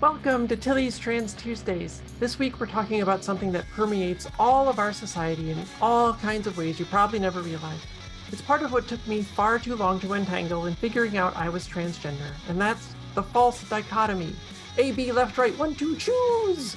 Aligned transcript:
Welcome 0.00 0.46
to 0.46 0.56
Tilly's 0.56 0.96
Trans 0.96 1.34
Tuesdays. 1.34 2.00
This 2.20 2.38
week 2.38 2.60
we're 2.60 2.66
talking 2.66 3.02
about 3.02 3.24
something 3.24 3.50
that 3.50 3.68
permeates 3.70 4.28
all 4.38 4.68
of 4.68 4.78
our 4.78 4.92
society 4.92 5.50
in 5.50 5.58
all 5.80 6.14
kinds 6.14 6.46
of 6.46 6.56
ways 6.56 6.78
you 6.78 6.84
probably 6.84 7.18
never 7.18 7.40
realized. 7.40 7.84
It's 8.30 8.40
part 8.40 8.62
of 8.62 8.72
what 8.72 8.86
took 8.86 9.04
me 9.08 9.22
far 9.22 9.58
too 9.58 9.74
long 9.74 9.98
to 9.98 10.12
untangle 10.12 10.66
in 10.66 10.76
figuring 10.76 11.16
out 11.16 11.36
I 11.36 11.48
was 11.48 11.66
transgender, 11.66 12.30
and 12.48 12.60
that's 12.60 12.94
the 13.16 13.24
false 13.24 13.68
dichotomy. 13.68 14.36
A, 14.76 14.92
B, 14.92 15.10
left, 15.10 15.36
right, 15.36 15.58
one, 15.58 15.74
two, 15.74 15.96
choose! 15.96 16.76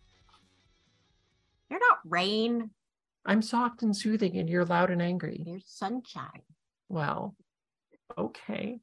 You're 1.71 1.79
not 1.79 1.99
rain. 2.03 2.69
I'm 3.25 3.41
soft 3.41 3.81
and 3.81 3.95
soothing, 3.95 4.37
and 4.37 4.49
you're 4.49 4.65
loud 4.65 4.91
and 4.91 5.01
angry. 5.01 5.41
You're 5.45 5.61
sunshine. 5.65 6.41
Well, 6.89 7.33
okay. 8.17 8.79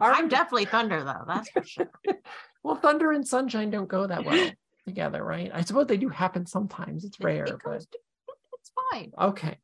I'm 0.00 0.28
definitely 0.28 0.66
thunder, 0.66 1.02
though. 1.02 1.24
That's 1.26 1.50
for 1.50 1.64
sure. 1.64 1.90
well, 2.62 2.76
thunder 2.76 3.10
and 3.10 3.26
sunshine 3.26 3.70
don't 3.70 3.88
go 3.88 4.06
that 4.06 4.24
well 4.24 4.52
together, 4.86 5.24
right? 5.24 5.50
I 5.52 5.62
suppose 5.62 5.88
they 5.88 5.96
do 5.96 6.08
happen 6.08 6.46
sometimes. 6.46 7.04
It's 7.04 7.18
rare, 7.18 7.44
it 7.44 7.56
but 7.64 7.84
it's 8.54 8.72
fine. 8.92 9.10
Okay. 9.20 9.58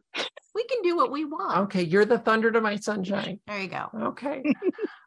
We 0.52 0.64
can 0.64 0.82
do 0.82 0.96
what 0.96 1.12
we 1.12 1.24
want. 1.26 1.58
Okay, 1.58 1.82
you're 1.84 2.06
the 2.06 2.18
thunder 2.18 2.50
to 2.50 2.60
my 2.60 2.74
sunshine. 2.74 3.38
There 3.46 3.60
you 3.60 3.68
go. 3.68 3.88
Okay. 3.94 4.42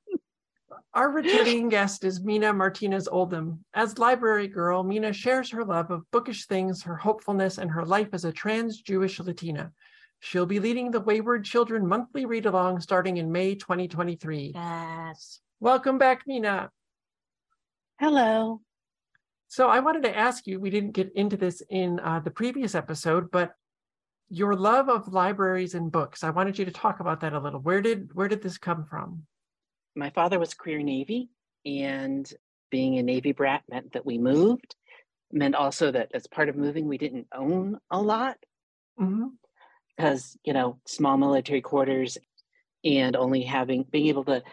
Our 0.96 1.12
returning 1.12 1.70
guest 1.70 2.04
is 2.04 2.24
Mina 2.24 2.52
Martinez 2.52 3.08
Oldham. 3.08 3.64
As 3.76 4.00
library 4.00 4.48
girl, 4.48 4.82
Mina 4.82 5.14
shares 5.14 5.52
her 5.52 5.64
love 5.64 5.92
of 5.92 6.10
bookish 6.10 6.48
things, 6.48 6.82
her 6.82 6.96
hopefulness, 6.96 7.60
and 7.60 7.70
her 7.70 7.86
life 7.86 8.10
as 8.14 8.26
a 8.26 8.32
trans 8.32 8.82
Jewish 8.82 9.20
Latina. 9.20 9.72
She'll 10.20 10.48
be 10.48 10.60
leading 10.60 10.90
the 10.90 11.00
Wayward 11.00 11.46
Children 11.46 11.86
monthly 11.86 12.26
read 12.26 12.48
along 12.48 12.80
starting 12.80 13.18
in 13.18 13.32
May 13.32 13.54
2023. 13.54 14.54
Yes. 14.56 15.42
Welcome 15.60 16.00
back, 16.00 16.24
Mina. 16.26 16.72
Hello. 18.00 18.60
So 19.48 19.70
I 19.70 19.82
wanted 19.82 20.04
to 20.04 20.18
ask 20.18 20.48
you, 20.48 20.60
we 20.60 20.72
didn't 20.72 20.94
get 20.94 21.14
into 21.14 21.38
this 21.38 21.62
in 21.70 22.00
uh, 22.00 22.20
the 22.20 22.32
previous 22.32 22.74
episode, 22.74 23.30
but 23.30 23.54
your 24.30 24.56
love 24.56 24.90
of 24.90 25.14
libraries 25.14 25.76
and 25.76 25.92
books. 25.92 26.24
I 26.24 26.32
wanted 26.32 26.58
you 26.58 26.66
to 26.66 26.72
talk 26.72 27.00
about 27.00 27.20
that 27.20 27.34
a 27.34 27.40
little. 27.40 27.60
Where 27.60 27.82
did 27.82 28.10
where 28.14 28.28
did 28.28 28.42
this 28.42 28.58
come 28.58 28.86
from? 28.86 29.28
My 29.96 30.10
father 30.10 30.40
was 30.40 30.54
career 30.54 30.82
Navy, 30.82 31.30
and 31.66 32.32
being 32.72 32.98
a 32.98 33.04
Navy 33.04 33.32
brat 33.32 33.64
meant 33.70 33.94
that 33.94 34.06
we 34.06 34.18
moved. 34.18 34.76
Meant 35.32 35.56
also 35.56 35.92
that 35.92 36.10
as 36.14 36.28
part 36.28 36.50
of 36.50 36.56
moving, 36.56 36.88
we 36.88 36.98
didn't 36.98 37.28
own 37.34 37.78
a 37.92 38.02
lot 38.02 38.38
mm-hmm. 39.00 39.28
because 39.96 40.38
you 40.44 40.54
know 40.54 40.80
small 40.88 41.18
military 41.18 41.62
quarters, 41.62 42.18
and 42.84 43.16
only 43.16 43.44
having 43.44 43.86
being 43.92 44.08
able 44.08 44.24
to. 44.26 44.44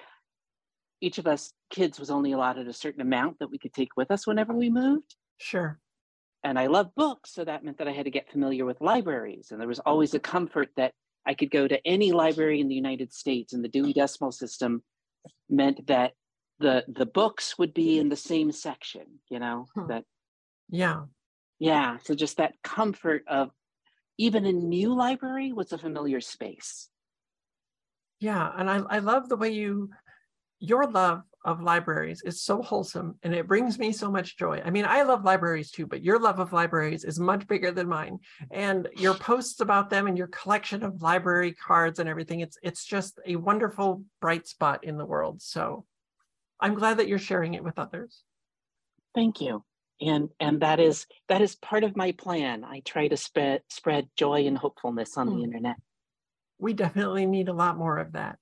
Each 1.01 1.19
of 1.19 1.27
us 1.27 1.53
kids 1.71 2.01
was 2.01 2.11
only 2.11 2.33
allotted 2.33 2.69
a 2.69 2.73
certain 2.73 3.03
amount 3.03 3.39
that 3.39 3.51
we 3.51 3.59
could 3.59 3.75
take 3.75 3.97
with 3.97 4.11
us 4.11 4.27
whenever 4.27 4.55
we 4.55 4.71
moved. 4.71 5.15
Sure 5.39 5.79
and 6.47 6.61
I 6.61 6.67
love 6.67 6.95
books. 6.95 7.35
So 7.35 7.45
that 7.45 7.65
meant 7.65 7.79
that 7.79 7.89
I 7.89 7.93
had 7.93 8.05
to 8.05 8.11
get 8.11 8.31
familiar 8.31 8.65
with 8.65 8.81
libraries. 8.81 9.49
And 9.51 9.61
there 9.61 9.67
was 9.67 9.81
always 9.81 10.15
a 10.15 10.21
comfort 10.21 10.69
that 10.77 10.93
I 11.27 11.35
could 11.35 11.51
go 11.51 11.67
to 11.67 11.85
any 11.85 12.13
library 12.13 12.61
in 12.61 12.69
the 12.69 12.75
United 12.75 13.13
States. 13.13 13.53
And 13.53 13.65
the 13.65 13.69
Dewey 13.69 13.93
Decimal 13.93 14.31
System 14.31 14.83
meant 15.49 15.87
that 15.87 16.13
the 16.59 16.85
the 16.89 17.07
books 17.07 17.59
would 17.59 17.75
be 17.75 17.99
in 17.99 18.09
the 18.09 18.17
same 18.17 18.53
section, 18.53 19.21
you 19.29 19.39
know, 19.39 19.67
hmm. 19.75 19.89
that 19.89 20.05
yeah. 20.69 21.03
Yeah. 21.59 21.99
So 22.03 22.15
just 22.15 22.37
that 22.37 22.55
comfort 22.63 23.25
of 23.29 23.51
even 24.19 24.47
a 24.47 24.53
new 24.53 24.95
library 24.95 25.53
was 25.53 25.73
a 25.73 25.79
familiar 25.79 26.21
space. 26.21 26.89
Yeah. 28.21 28.51
And 28.57 28.71
I, 28.71 28.81
I 28.89 28.99
love 28.99 29.29
the 29.29 29.37
way 29.37 29.51
you 29.51 29.91
your 30.59 30.87
love 30.87 31.23
of 31.47 31.63
libraries 31.63 32.23
is 32.27 32.43
so 32.43 32.61
wholesome 32.61 33.15
and 33.23 33.33
it 33.33 33.47
brings 33.47 33.79
me 33.79 33.93
so 33.93 34.11
much 34.11 34.37
joy. 34.37 34.61
I 34.65 34.71
mean, 34.71 34.85
I 34.85 35.03
love 35.03 35.25
libraries 35.25 35.71
too, 35.71 35.87
but 35.87 36.03
your 36.03 36.19
love 36.19 36.41
of 36.41 36.53
libraries 36.53 37.05
is 37.05 37.21
much 37.21 37.47
bigger 37.47 37.71
than 37.71 37.89
mine. 37.89 38.19
And 38.51 38.89
your 38.97 39.15
posts 39.29 39.61
about 39.61 39.89
them 39.89 40.09
and 40.09 40.19
your 40.19 40.27
collection 40.27 40.83
of 40.83 41.01
library 41.01 41.53
cards 41.53 42.01
and 42.01 42.09
everything, 42.09 42.41
it's 42.41 42.59
it's 42.63 42.85
just 42.85 43.21
a 43.25 43.37
wonderful 43.37 44.03
bright 44.21 44.47
spot 44.49 44.83
in 44.83 44.99
the 44.99 45.07
world. 45.07 45.41
So 45.41 45.87
I'm 46.61 46.75
glad 46.75 46.99
that 46.99 47.09
you're 47.09 47.19
sharing 47.19 47.55
it 47.55 47.65
with 47.65 47.79
others. 47.79 48.23
Thank 49.15 49.41
you. 49.41 49.65
And 50.01 50.29
and 50.41 50.61
that 50.61 50.81
is 50.81 51.07
that 51.29 51.41
is 51.41 51.55
part 51.55 51.85
of 51.85 51.97
my 51.97 52.13
plan. 52.13 52.65
I 52.65 52.81
try 52.81 53.07
to 53.09 53.17
spread 53.17 53.63
spread 53.71 54.09
joy 54.17 54.47
and 54.47 54.59
hopefulness 54.59 55.17
on 55.17 55.29
mm. 55.29 55.37
the 55.37 55.45
internet. 55.45 55.77
We 56.59 56.73
definitely 56.73 57.25
need 57.25 57.49
a 57.49 57.55
lot 57.55 57.79
more 57.79 57.99
of 57.99 58.13
that. 58.13 58.39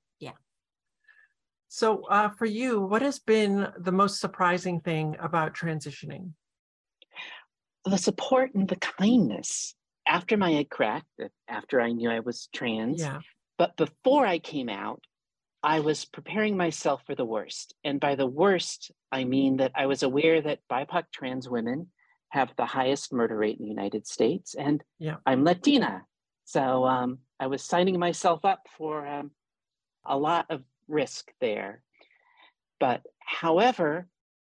So, 1.74 2.04
uh, 2.04 2.28
for 2.28 2.46
you, 2.46 2.80
what 2.80 3.02
has 3.02 3.18
been 3.18 3.66
the 3.76 3.90
most 3.90 4.20
surprising 4.20 4.78
thing 4.78 5.16
about 5.18 5.56
transitioning? 5.56 6.30
The 7.84 7.98
support 7.98 8.54
and 8.54 8.68
the 8.68 8.76
kindness 8.76 9.74
after 10.06 10.36
my 10.36 10.52
head 10.52 10.70
cracked, 10.70 11.08
uh, 11.20 11.30
after 11.48 11.80
I 11.80 11.90
knew 11.90 12.08
I 12.08 12.20
was 12.20 12.48
trans. 12.54 13.00
Yeah. 13.00 13.18
But 13.58 13.76
before 13.76 14.24
I 14.24 14.38
came 14.38 14.68
out, 14.68 15.02
I 15.64 15.80
was 15.80 16.04
preparing 16.04 16.56
myself 16.56 17.02
for 17.06 17.16
the 17.16 17.24
worst. 17.24 17.74
And 17.82 17.98
by 17.98 18.14
the 18.14 18.26
worst, 18.28 18.92
I 19.10 19.24
mean 19.24 19.56
that 19.56 19.72
I 19.74 19.86
was 19.86 20.04
aware 20.04 20.40
that 20.42 20.60
BIPOC 20.70 21.06
trans 21.12 21.48
women 21.48 21.88
have 22.28 22.52
the 22.56 22.66
highest 22.66 23.12
murder 23.12 23.36
rate 23.36 23.58
in 23.58 23.64
the 23.64 23.68
United 23.68 24.06
States. 24.06 24.54
And 24.54 24.80
yeah. 25.00 25.16
I'm 25.26 25.42
Latina. 25.42 26.02
So 26.44 26.84
um, 26.84 27.18
I 27.40 27.48
was 27.48 27.64
signing 27.64 27.98
myself 27.98 28.44
up 28.44 28.68
for 28.78 29.04
um, 29.04 29.32
a 30.06 30.16
lot 30.16 30.46
of 30.50 30.62
risk 30.88 31.30
there. 31.40 31.82
But 32.80 33.02
however, 33.20 34.06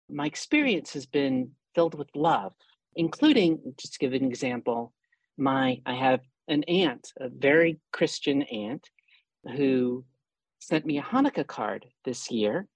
my 0.10 0.26
experience 0.26 0.94
has 0.94 1.06
been 1.06 1.52
filled 1.76 1.96
with 1.96 2.10
love, 2.16 2.54
including, 2.96 3.74
just 3.80 3.94
to 3.94 4.00
give 4.00 4.14
an 4.14 4.26
example, 4.26 4.94
my 5.38 5.82
I 5.86 5.94
have 5.94 6.22
an 6.48 6.64
aunt, 6.64 7.12
a 7.20 7.30
very 7.30 7.80
Christian 7.92 8.42
aunt, 8.44 8.90
who 9.56 10.06
sent 10.60 10.86
me 10.86 10.98
a 10.98 11.04
Hanukkah 11.04 11.48
card 11.48 11.86
this 12.06 12.32
year 12.32 12.68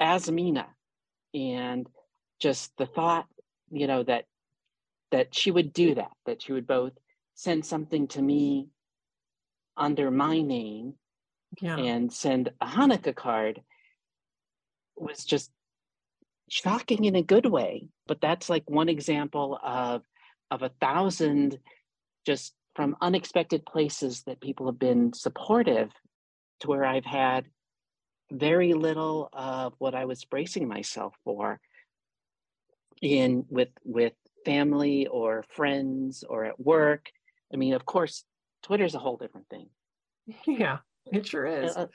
as 0.00 0.30
Mina. 0.30 0.66
And 1.34 1.86
just 2.40 2.72
the 2.76 2.86
thought, 2.86 3.26
you 3.70 3.86
know, 3.86 4.02
that 4.02 4.24
that 5.12 5.34
she 5.34 5.50
would 5.50 5.72
do 5.72 5.94
that, 5.94 6.12
that 6.26 6.42
she 6.42 6.52
would 6.52 6.66
both 6.66 6.92
send 7.34 7.64
something 7.64 8.06
to 8.08 8.22
me 8.22 8.68
under 9.76 10.10
my 10.10 10.40
name 10.40 10.94
yeah. 11.60 11.76
and 11.76 12.12
send 12.12 12.50
a 12.60 12.66
Hanukkah 12.66 13.14
card 13.14 13.60
was 14.96 15.24
just 15.24 15.50
shocking 16.48 17.04
in 17.04 17.16
a 17.16 17.22
good 17.22 17.46
way. 17.46 17.88
But 18.06 18.20
that's 18.20 18.48
like 18.48 18.68
one 18.68 18.88
example 18.88 19.58
of 19.62 20.02
of 20.50 20.62
a 20.62 20.72
thousand 20.80 21.58
just 22.26 22.54
from 22.74 22.96
unexpected 23.00 23.64
places 23.64 24.22
that 24.24 24.40
people 24.40 24.66
have 24.66 24.78
been 24.78 25.12
supportive 25.12 25.90
to 26.60 26.68
where 26.68 26.84
I've 26.84 27.04
had 27.04 27.46
very 28.32 28.74
little 28.74 29.28
of 29.32 29.74
what 29.78 29.94
I 29.94 30.04
was 30.04 30.24
bracing 30.24 30.68
myself 30.68 31.14
for 31.24 31.60
in 33.02 33.44
with 33.48 33.70
with 33.84 34.12
family 34.44 35.06
or 35.06 35.44
friends 35.48 36.24
or 36.28 36.44
at 36.44 36.60
work. 36.60 37.10
I 37.52 37.56
mean, 37.56 37.74
of 37.74 37.84
course, 37.84 38.24
Twitter's 38.62 38.94
a 38.94 38.98
whole 38.98 39.16
different 39.16 39.48
thing. 39.48 39.68
Yeah. 40.46 40.78
It 41.12 41.26
sure 41.26 41.46
is. 41.46 41.76
Uh, 41.76 41.86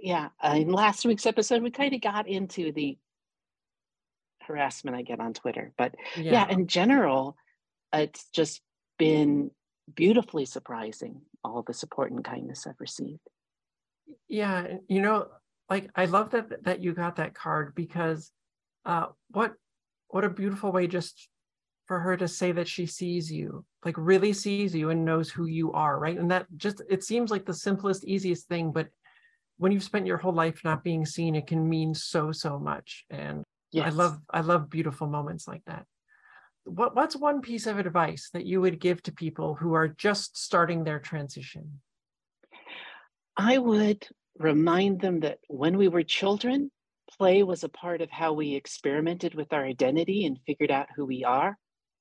yeah. 0.00 0.28
Uh, 0.42 0.56
in 0.56 0.70
last 0.70 1.04
week's 1.04 1.26
episode, 1.26 1.62
we 1.62 1.70
kind 1.70 1.94
of 1.94 2.00
got 2.00 2.28
into 2.28 2.72
the 2.72 2.98
harassment 4.42 4.96
I 4.96 5.02
get 5.02 5.20
on 5.20 5.32
Twitter. 5.32 5.72
But 5.76 5.94
yeah, 6.16 6.32
yeah 6.32 6.48
in 6.50 6.66
general, 6.66 7.36
it's 7.92 8.26
just 8.32 8.60
been 8.98 9.50
beautifully 9.94 10.44
surprising 10.44 11.20
all 11.42 11.62
the 11.62 11.74
support 11.74 12.10
and 12.10 12.24
kindness 12.24 12.66
I've 12.66 12.80
received. 12.80 13.20
Yeah, 14.28 14.78
you 14.88 15.00
know, 15.00 15.28
like 15.70 15.90
I 15.96 16.06
love 16.06 16.30
that 16.30 16.64
that 16.64 16.82
you 16.82 16.92
got 16.92 17.16
that 17.16 17.34
card 17.34 17.74
because 17.74 18.30
uh 18.84 19.06
what 19.30 19.54
what 20.08 20.24
a 20.24 20.28
beautiful 20.28 20.72
way 20.72 20.86
just 20.86 21.28
for 21.86 22.00
her 22.00 22.16
to 22.16 22.28
say 22.28 22.52
that 22.52 22.68
she 22.68 22.86
sees 22.86 23.30
you, 23.30 23.64
like 23.84 23.96
really 23.98 24.32
sees 24.32 24.74
you 24.74 24.90
and 24.90 25.04
knows 25.04 25.30
who 25.30 25.46
you 25.46 25.72
are, 25.72 25.98
right? 25.98 26.18
And 26.18 26.30
that 26.30 26.46
just 26.56 26.82
it 26.88 27.04
seems 27.04 27.30
like 27.30 27.44
the 27.44 27.54
simplest, 27.54 28.04
easiest 28.04 28.48
thing, 28.48 28.72
but 28.72 28.88
when 29.58 29.72
you've 29.72 29.82
spent 29.82 30.06
your 30.06 30.16
whole 30.16 30.32
life 30.32 30.60
not 30.64 30.82
being 30.82 31.06
seen, 31.06 31.34
it 31.34 31.46
can 31.46 31.68
mean 31.68 31.94
so, 31.94 32.32
so 32.32 32.58
much. 32.58 33.04
And 33.10 33.44
yes. 33.70 33.86
I 33.86 33.90
love 33.90 34.18
I 34.30 34.40
love 34.40 34.70
beautiful 34.70 35.06
moments 35.06 35.46
like 35.46 35.62
that. 35.66 35.84
What 36.64 36.96
what's 36.96 37.14
one 37.14 37.40
piece 37.40 37.66
of 37.66 37.78
advice 37.78 38.30
that 38.32 38.46
you 38.46 38.60
would 38.60 38.80
give 38.80 39.02
to 39.04 39.12
people 39.12 39.54
who 39.54 39.74
are 39.74 39.88
just 39.88 40.36
starting 40.36 40.82
their 40.82 40.98
transition? 40.98 41.80
I 43.36 43.58
would 43.58 44.06
remind 44.38 45.00
them 45.00 45.20
that 45.20 45.38
when 45.48 45.76
we 45.76 45.88
were 45.88 46.02
children, 46.02 46.70
play 47.16 47.42
was 47.42 47.64
a 47.64 47.68
part 47.68 48.00
of 48.00 48.10
how 48.10 48.32
we 48.32 48.54
experimented 48.54 49.34
with 49.34 49.52
our 49.52 49.64
identity 49.64 50.24
and 50.24 50.38
figured 50.46 50.70
out 50.70 50.88
who 50.96 51.04
we 51.04 51.24
are. 51.24 51.58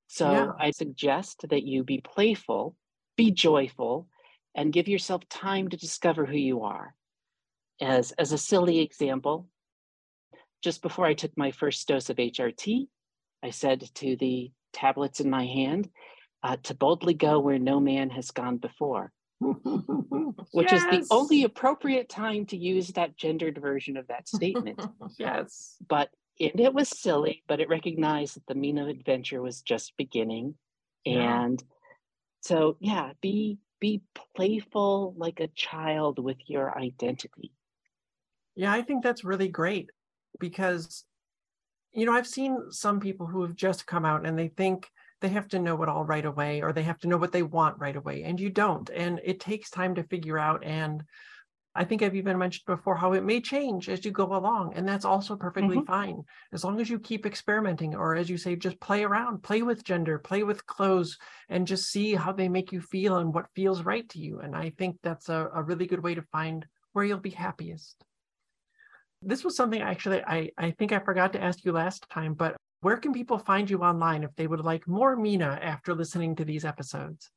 So 0.07 0.31
yeah. 0.31 0.51
I 0.59 0.71
suggest 0.71 1.45
that 1.49 1.63
you 1.63 1.83
be 1.83 2.01
playful, 2.01 2.75
be 3.17 3.31
joyful, 3.31 4.07
and 4.55 4.73
give 4.73 4.87
yourself 4.87 5.27
time 5.29 5.69
to 5.69 5.77
discover 5.77 6.25
who 6.25 6.37
you 6.37 6.61
are. 6.63 6.95
As, 7.81 8.11
as 8.13 8.31
a 8.31 8.37
silly 8.37 8.79
example, 8.79 9.47
just 10.61 10.81
before 10.81 11.05
I 11.05 11.13
took 11.13 11.35
my 11.35 11.51
first 11.51 11.87
dose 11.87 12.09
of 12.09 12.17
HRT, 12.17 12.87
I 13.41 13.49
said 13.49 13.89
to 13.95 14.15
the 14.15 14.51
tablets 14.71 15.19
in 15.19 15.29
my 15.29 15.45
hand, 15.45 15.89
uh, 16.43 16.57
to 16.63 16.75
boldly 16.75 17.13
go 17.13 17.39
where 17.39 17.59
no 17.59 17.79
man 17.79 18.09
has 18.09 18.31
gone 18.31 18.57
before, 18.57 19.11
which 19.39 20.71
yes. 20.71 20.83
is 20.83 21.07
the 21.07 21.13
only 21.13 21.43
appropriate 21.43 22.09
time 22.09 22.45
to 22.47 22.57
use 22.57 22.89
that 22.89 23.15
gendered 23.15 23.59
version 23.61 23.97
of 23.97 24.07
that 24.07 24.27
statement. 24.27 24.81
yes. 25.17 25.77
But 25.87 26.09
and 26.39 26.59
it 26.59 26.73
was 26.73 26.89
silly, 26.89 27.43
but 27.47 27.59
it 27.59 27.69
recognized 27.69 28.35
that 28.35 28.47
the 28.47 28.55
mean 28.55 28.77
of 28.77 28.87
adventure 28.87 29.41
was 29.41 29.61
just 29.61 29.95
beginning. 29.97 30.55
Yeah. 31.05 31.43
And 31.43 31.63
so 32.41 32.77
yeah, 32.79 33.11
be 33.21 33.57
be 33.79 34.01
playful 34.35 35.13
like 35.17 35.39
a 35.39 35.47
child 35.49 36.19
with 36.19 36.37
your 36.47 36.77
identity. 36.77 37.51
Yeah, 38.55 38.71
I 38.71 38.81
think 38.81 39.03
that's 39.03 39.23
really 39.23 39.49
great 39.49 39.89
because 40.39 41.05
you 41.93 42.07
know, 42.07 42.13
I've 42.13 42.27
seen 42.27 42.71
some 42.71 42.99
people 42.99 43.27
who 43.27 43.43
have 43.43 43.55
just 43.55 43.85
come 43.85 44.03
out 44.03 44.25
and 44.25 44.37
they 44.37 44.47
think 44.47 44.89
they 45.21 45.29
have 45.29 45.47
to 45.49 45.59
know 45.59 45.81
it 45.83 45.89
all 45.89 46.03
right 46.03 46.25
away 46.25 46.61
or 46.61 46.73
they 46.73 46.83
have 46.83 46.99
to 46.99 47.07
know 47.07 47.17
what 47.17 47.31
they 47.31 47.43
want 47.43 47.79
right 47.79 47.95
away 47.95 48.23
and 48.23 48.39
you 48.39 48.49
don't 48.49 48.89
and 48.89 49.21
it 49.23 49.39
takes 49.39 49.69
time 49.69 49.95
to 49.95 50.03
figure 50.03 50.37
out 50.37 50.63
and 50.65 51.03
I 51.75 51.83
think 51.83 52.03
I've 52.03 52.15
even 52.15 52.37
mentioned 52.37 52.65
before 52.67 52.95
how 52.95 53.13
it 53.13 53.23
may 53.23 53.41
change 53.41 53.89
as 53.89 54.05
you 54.05 54.11
go 54.11 54.35
along, 54.35 54.73
and 54.75 54.87
that's 54.87 55.05
also 55.05 55.35
perfectly 55.35 55.77
mm-hmm. 55.77 55.85
fine 55.85 56.23
as 56.51 56.63
long 56.63 56.79
as 56.79 56.89
you 56.89 56.99
keep 56.99 57.25
experimenting, 57.25 57.95
or 57.95 58.15
as 58.15 58.29
you 58.29 58.37
say, 58.37 58.55
just 58.55 58.79
play 58.79 59.03
around, 59.03 59.41
play 59.41 59.63
with 59.63 59.83
gender, 59.83 60.19
play 60.19 60.43
with 60.43 60.65
clothes, 60.67 61.17
and 61.49 61.65
just 61.65 61.89
see 61.89 62.13
how 62.13 62.31
they 62.31 62.47
make 62.47 62.71
you 62.71 62.79
feel 62.79 63.17
and 63.17 63.33
what 63.33 63.53
feels 63.55 63.83
right 63.83 64.07
to 64.09 64.19
you. 64.19 64.39
And 64.39 64.55
I 64.55 64.71
think 64.77 64.97
that's 65.01 65.29
a, 65.29 65.49
a 65.53 65.63
really 65.63 65.87
good 65.87 66.03
way 66.03 66.13
to 66.13 66.21
find 66.21 66.65
where 66.91 67.05
you'll 67.05 67.19
be 67.19 67.31
happiest. 67.31 68.03
This 69.21 69.43
was 69.43 69.55
something 69.55 69.81
actually 69.81 70.21
I, 70.21 70.51
I 70.57 70.71
think 70.71 70.91
I 70.91 70.99
forgot 70.99 71.33
to 71.33 71.41
ask 71.41 71.63
you 71.65 71.71
last 71.71 72.07
time, 72.09 72.33
but 72.33 72.55
where 72.81 72.97
can 72.97 73.13
people 73.13 73.39
find 73.39 73.69
you 73.69 73.79
online 73.79 74.23
if 74.23 74.35
they 74.35 74.45
would 74.45 74.59
like 74.59 74.87
more 74.87 75.15
Mina 75.15 75.57
after 75.61 75.95
listening 75.95 76.35
to 76.35 76.45
these 76.45 76.65
episodes? 76.65 77.31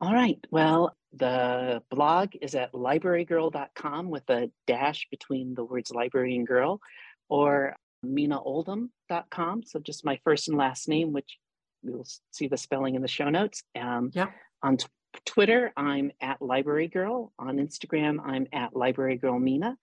All 0.00 0.14
right. 0.14 0.38
Well, 0.52 0.96
the 1.12 1.82
blog 1.90 2.30
is 2.40 2.54
at 2.54 2.72
librarygirl.com 2.72 4.10
with 4.10 4.28
a 4.28 4.50
dash 4.66 5.06
between 5.10 5.54
the 5.54 5.64
words 5.64 5.90
library 5.90 6.36
and 6.36 6.46
girl, 6.46 6.80
or 7.28 7.76
minaoldham.com. 8.04 9.62
So 9.64 9.80
just 9.80 10.04
my 10.04 10.20
first 10.24 10.48
and 10.48 10.56
last 10.56 10.88
name, 10.88 11.12
which 11.12 11.38
you'll 11.82 12.06
see 12.30 12.48
the 12.48 12.56
spelling 12.56 12.94
in 12.94 13.02
the 13.02 13.08
show 13.08 13.28
notes. 13.28 13.62
Um, 13.78 14.10
yeah. 14.12 14.28
On 14.62 14.76
t- 14.76 14.86
Twitter, 15.24 15.72
I'm 15.76 16.10
at 16.20 16.42
library 16.42 16.88
girl. 16.88 17.32
On 17.38 17.56
Instagram, 17.56 18.18
I'm 18.24 18.46
at 18.52 18.76
library 18.76 19.16
girl 19.16 19.38
Mina. 19.38 19.76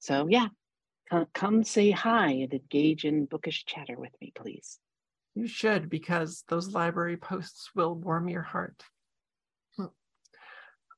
So 0.00 0.26
yeah, 0.28 0.48
come, 1.10 1.26
come 1.32 1.64
say 1.64 1.90
hi 1.90 2.30
and 2.30 2.52
engage 2.52 3.04
in 3.04 3.26
bookish 3.26 3.64
chatter 3.64 3.98
with 3.98 4.12
me, 4.20 4.32
please. 4.34 4.78
You 5.34 5.46
should, 5.46 5.88
because 5.88 6.44
those 6.48 6.74
library 6.74 7.16
posts 7.16 7.70
will 7.74 7.94
warm 7.94 8.28
your 8.28 8.42
heart. 8.42 8.82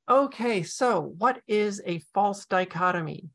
Okay, 0.09 0.63
so 0.63 1.15
what 1.19 1.41
is 1.47 1.81
a 1.87 2.01
false 2.13 2.45
dichotomy? 2.47 3.31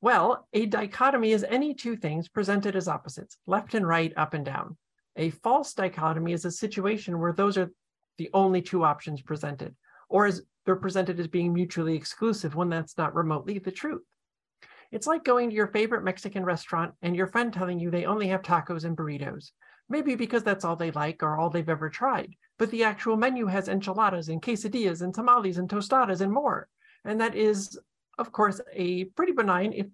Well, 0.00 0.46
a 0.52 0.66
dichotomy 0.66 1.32
is 1.32 1.44
any 1.48 1.74
two 1.74 1.96
things 1.96 2.28
presented 2.28 2.76
as 2.76 2.88
opposites, 2.88 3.38
left 3.46 3.74
and 3.74 3.86
right, 3.88 4.12
up 4.16 4.34
and 4.34 4.44
down. 4.44 4.76
A 5.16 5.30
false 5.30 5.72
dichotomy 5.72 6.32
is 6.32 6.44
a 6.44 6.50
situation 6.50 7.18
where 7.18 7.32
those 7.32 7.56
are 7.56 7.70
the 8.18 8.28
only 8.34 8.60
two 8.60 8.84
options 8.84 9.22
presented, 9.22 9.74
or 10.08 10.26
as 10.26 10.42
they're 10.66 10.76
presented 10.76 11.18
as 11.20 11.28
being 11.28 11.54
mutually 11.54 11.96
exclusive 11.96 12.54
when 12.54 12.68
that's 12.68 12.98
not 12.98 13.14
remotely 13.14 13.58
the 13.58 13.72
truth. 13.72 14.04
It's 14.92 15.06
like 15.06 15.24
going 15.24 15.48
to 15.50 15.56
your 15.56 15.68
favorite 15.68 16.04
Mexican 16.04 16.44
restaurant 16.44 16.94
and 17.00 17.16
your 17.16 17.26
friend 17.28 17.52
telling 17.52 17.80
you 17.80 17.90
they 17.90 18.04
only 18.04 18.28
have 18.28 18.42
tacos 18.42 18.84
and 18.84 18.96
burritos 18.96 19.52
maybe 19.88 20.14
because 20.14 20.42
that's 20.42 20.64
all 20.64 20.76
they 20.76 20.90
like 20.90 21.22
or 21.22 21.38
all 21.38 21.50
they've 21.50 21.68
ever 21.68 21.90
tried. 21.90 22.34
But 22.58 22.70
the 22.70 22.84
actual 22.84 23.16
menu 23.16 23.46
has 23.46 23.68
enchiladas 23.68 24.28
and 24.28 24.40
quesadillas 24.40 25.02
and 25.02 25.14
tamales 25.14 25.58
and 25.58 25.68
tostadas 25.68 26.20
and 26.20 26.32
more. 26.32 26.68
And 27.04 27.20
that 27.20 27.34
is, 27.34 27.78
of 28.18 28.32
course, 28.32 28.60
a 28.72 29.04
pretty 29.04 29.32
benign, 29.32 29.72
if 29.72 29.86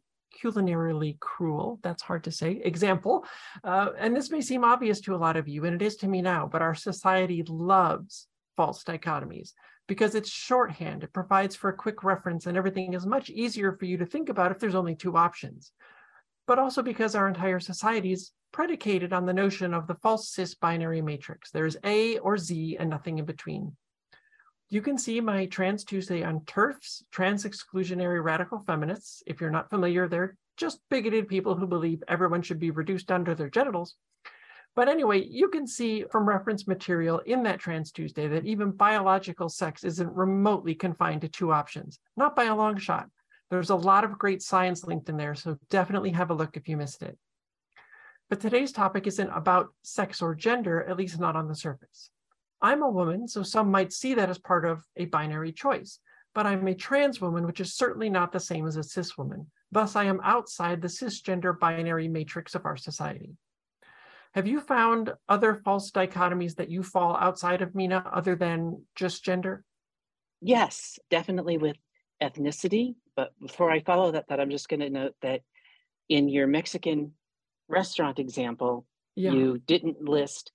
culinarily 0.42 1.18
cruel, 1.18 1.80
that's 1.82 2.02
hard 2.02 2.24
to 2.24 2.30
say, 2.30 2.60
example. 2.64 3.24
Uh, 3.64 3.90
and 3.98 4.14
this 4.14 4.30
may 4.30 4.40
seem 4.40 4.64
obvious 4.64 5.00
to 5.00 5.14
a 5.14 5.18
lot 5.18 5.36
of 5.36 5.48
you, 5.48 5.64
and 5.64 5.74
it 5.74 5.84
is 5.84 5.96
to 5.96 6.08
me 6.08 6.22
now, 6.22 6.48
but 6.50 6.62
our 6.62 6.74
society 6.74 7.42
loves 7.48 8.26
false 8.56 8.84
dichotomies 8.84 9.52
because 9.86 10.14
it's 10.14 10.30
shorthand. 10.30 11.02
It 11.02 11.12
provides 11.12 11.56
for 11.56 11.70
a 11.70 11.76
quick 11.76 12.04
reference, 12.04 12.46
and 12.46 12.56
everything 12.56 12.92
is 12.92 13.06
much 13.06 13.30
easier 13.30 13.72
for 13.72 13.86
you 13.86 13.96
to 13.98 14.06
think 14.06 14.28
about 14.28 14.52
if 14.52 14.58
there's 14.58 14.74
only 14.74 14.94
two 14.94 15.16
options. 15.16 15.72
But 16.46 16.58
also 16.58 16.82
because 16.82 17.14
our 17.14 17.28
entire 17.28 17.60
society 17.60 18.12
is 18.12 18.32
predicated 18.52 19.12
on 19.12 19.26
the 19.26 19.32
notion 19.32 19.74
of 19.74 19.86
the 19.86 19.94
false 19.96 20.28
cis 20.28 20.54
binary 20.54 21.02
matrix. 21.02 21.50
There's 21.50 21.76
A 21.84 22.18
or 22.18 22.38
Z 22.38 22.76
and 22.78 22.90
nothing 22.90 23.18
in 23.18 23.24
between. 23.24 23.76
You 24.68 24.82
can 24.82 24.98
see 24.98 25.20
my 25.20 25.46
Trans 25.46 25.84
Tuesday 25.84 26.22
on 26.22 26.40
TERFs, 26.40 27.02
trans 27.10 27.44
exclusionary 27.44 28.22
radical 28.22 28.60
feminists. 28.60 29.22
If 29.26 29.40
you're 29.40 29.50
not 29.50 29.68
familiar, 29.68 30.06
they're 30.06 30.36
just 30.56 30.80
bigoted 30.90 31.26
people 31.26 31.56
who 31.56 31.66
believe 31.66 32.04
everyone 32.06 32.42
should 32.42 32.60
be 32.60 32.70
reduced 32.70 33.08
to 33.08 33.34
their 33.36 33.50
genitals. 33.50 33.96
But 34.76 34.88
anyway, 34.88 35.24
you 35.24 35.48
can 35.48 35.66
see 35.66 36.04
from 36.12 36.28
reference 36.28 36.68
material 36.68 37.18
in 37.26 37.42
that 37.42 37.58
Trans 37.58 37.90
Tuesday 37.90 38.28
that 38.28 38.46
even 38.46 38.70
biological 38.70 39.48
sex 39.48 39.82
isn't 39.82 40.14
remotely 40.14 40.74
confined 40.74 41.22
to 41.22 41.28
two 41.28 41.50
options, 41.50 41.98
not 42.16 42.36
by 42.36 42.44
a 42.44 42.54
long 42.54 42.78
shot. 42.78 43.08
There's 43.50 43.70
a 43.70 43.74
lot 43.74 44.04
of 44.04 44.18
great 44.18 44.42
science 44.42 44.84
linked 44.84 45.08
in 45.08 45.16
there, 45.16 45.34
so 45.34 45.58
definitely 45.70 46.10
have 46.10 46.30
a 46.30 46.34
look 46.34 46.56
if 46.56 46.68
you 46.68 46.76
missed 46.76 47.02
it. 47.02 47.18
But 48.30 48.40
today's 48.40 48.70
topic 48.70 49.08
isn't 49.08 49.28
about 49.30 49.70
sex 49.82 50.22
or 50.22 50.36
gender, 50.36 50.84
at 50.84 50.96
least 50.96 51.18
not 51.18 51.34
on 51.34 51.48
the 51.48 51.54
surface. 51.56 52.10
I'm 52.62 52.82
a 52.82 52.88
woman, 52.88 53.26
so 53.26 53.42
some 53.42 53.72
might 53.72 53.92
see 53.92 54.14
that 54.14 54.30
as 54.30 54.38
part 54.38 54.64
of 54.64 54.84
a 54.96 55.06
binary 55.06 55.50
choice, 55.50 55.98
but 56.32 56.46
I'm 56.46 56.66
a 56.68 56.74
trans 56.74 57.20
woman, 57.20 57.44
which 57.44 57.58
is 57.58 57.74
certainly 57.74 58.08
not 58.08 58.30
the 58.30 58.38
same 58.38 58.68
as 58.68 58.76
a 58.76 58.84
cis 58.84 59.18
woman. 59.18 59.50
Thus, 59.72 59.96
I 59.96 60.04
am 60.04 60.20
outside 60.22 60.80
the 60.80 60.88
cisgender 60.88 61.58
binary 61.58 62.06
matrix 62.06 62.54
of 62.54 62.66
our 62.66 62.76
society. 62.76 63.34
Have 64.34 64.46
you 64.46 64.60
found 64.60 65.12
other 65.28 65.56
false 65.56 65.90
dichotomies 65.90 66.54
that 66.56 66.70
you 66.70 66.84
fall 66.84 67.16
outside 67.16 67.62
of, 67.62 67.74
Mina, 67.74 68.04
other 68.12 68.36
than 68.36 68.84
just 68.94 69.24
gender? 69.24 69.64
Yes, 70.40 71.00
definitely 71.10 71.58
with 71.58 71.76
ethnicity. 72.22 72.94
But 73.16 73.32
before 73.40 73.72
I 73.72 73.80
follow 73.80 74.12
that, 74.12 74.28
that 74.28 74.38
I'm 74.38 74.50
just 74.50 74.68
going 74.68 74.80
to 74.80 74.90
note 74.90 75.14
that 75.22 75.40
in 76.08 76.28
your 76.28 76.46
Mexican 76.46 77.12
restaurant 77.70 78.18
example, 78.18 78.86
yeah. 79.16 79.32
you 79.32 79.58
didn't 79.66 80.02
list 80.02 80.52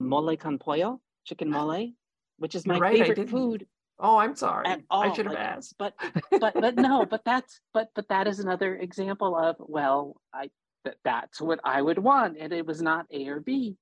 mole 0.00 0.36
con 0.36 0.58
pollo, 0.58 1.00
chicken 1.24 1.50
mole, 1.50 1.92
which 2.38 2.54
is 2.54 2.66
my 2.66 2.78
right, 2.78 2.98
favorite 2.98 3.30
food. 3.30 3.66
Oh, 4.00 4.16
I'm 4.16 4.36
sorry. 4.36 4.66
I 4.90 5.12
should 5.12 5.26
have 5.26 5.34
like, 5.34 5.44
asked. 5.44 5.74
But 5.78 5.94
but 6.40 6.54
but 6.54 6.76
no, 6.76 7.04
but 7.04 7.22
that's 7.24 7.60
but 7.72 7.88
but 7.94 8.08
that 8.08 8.26
is 8.26 8.38
another 8.38 8.76
example 8.76 9.36
of 9.36 9.56
well, 9.58 10.20
I 10.32 10.50
that 10.84 10.96
that's 11.04 11.40
what 11.40 11.60
I 11.64 11.82
would 11.82 11.98
want, 11.98 12.36
and 12.38 12.52
it 12.52 12.66
was 12.66 12.80
not 12.80 13.06
A 13.10 13.28
or 13.28 13.40
B. 13.40 13.76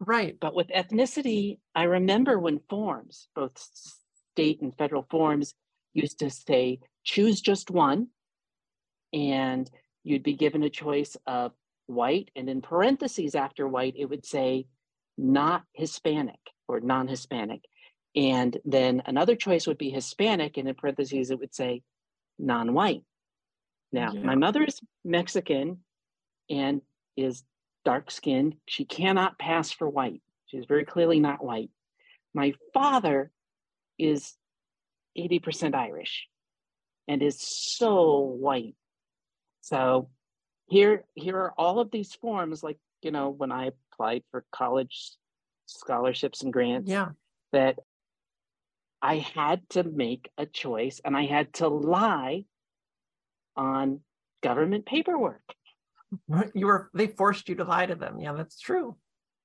Right. 0.00 0.36
But 0.40 0.54
with 0.54 0.68
ethnicity, 0.68 1.58
I 1.74 1.84
remember 1.84 2.38
when 2.38 2.60
forms, 2.70 3.28
both 3.34 3.58
state 3.58 4.62
and 4.62 4.76
federal 4.76 5.06
forms, 5.10 5.54
used 5.92 6.20
to 6.20 6.30
say 6.30 6.78
choose 7.04 7.40
just 7.40 7.70
one, 7.70 8.08
and 9.12 9.68
you'd 10.04 10.22
be 10.22 10.34
given 10.34 10.62
a 10.62 10.70
choice 10.70 11.16
of 11.26 11.52
white, 11.88 12.30
and 12.36 12.48
in 12.48 12.60
parentheses 12.62 13.34
after 13.34 13.66
white, 13.66 13.94
it 13.96 14.06
would 14.06 14.24
say 14.24 14.66
not 15.16 15.64
Hispanic 15.72 16.38
or 16.68 16.80
non 16.80 17.08
Hispanic. 17.08 17.64
And 18.14 18.56
then 18.64 19.02
another 19.06 19.36
choice 19.36 19.66
would 19.66 19.78
be 19.78 19.90
Hispanic, 19.90 20.56
and 20.56 20.68
in 20.68 20.74
parentheses, 20.74 21.30
it 21.30 21.38
would 21.38 21.54
say 21.54 21.82
non 22.38 22.72
white. 22.74 23.04
Now, 23.92 24.12
Yeah. 24.12 24.22
my 24.22 24.34
mother 24.34 24.62
is 24.64 24.80
Mexican 25.04 25.84
and 26.50 26.82
is 27.16 27.44
dark 27.84 28.10
skinned. 28.10 28.56
She 28.66 28.84
cannot 28.84 29.38
pass 29.38 29.70
for 29.72 29.88
white. 29.88 30.22
She's 30.46 30.66
very 30.66 30.84
clearly 30.84 31.20
not 31.20 31.44
white. 31.44 31.70
My 32.34 32.54
father 32.72 33.30
is 33.98 34.36
80% 35.16 35.74
Irish 35.74 36.28
and 37.08 37.22
is 37.22 37.40
so 37.40 38.20
white. 38.20 38.76
So 39.62 40.10
here, 40.68 41.04
here 41.14 41.36
are 41.36 41.54
all 41.56 41.80
of 41.80 41.90
these 41.90 42.14
forms, 42.14 42.62
like, 42.62 42.78
you 43.02 43.10
know, 43.10 43.30
when 43.30 43.50
I 43.52 43.70
applied 43.92 44.22
for 44.30 44.44
college 44.52 45.12
scholarships 45.66 46.42
and 46.42 46.52
grants, 46.52 46.90
Yeah. 46.90 47.10
that 47.52 47.78
I 49.00 49.16
had 49.18 49.68
to 49.70 49.84
make 49.84 50.30
a 50.36 50.46
choice 50.46 51.00
and 51.04 51.16
I 51.16 51.26
had 51.26 51.52
to 51.54 51.68
lie 51.68 52.44
on 53.56 54.00
government 54.42 54.86
paperwork. 54.86 55.42
You 56.54 56.66
were 56.66 56.90
they 56.94 57.06
forced 57.06 57.50
you 57.50 57.56
to 57.56 57.64
lie 57.64 57.84
to 57.84 57.94
them. 57.94 58.18
Yeah, 58.18 58.32
that's 58.32 58.58
true. 58.58 58.96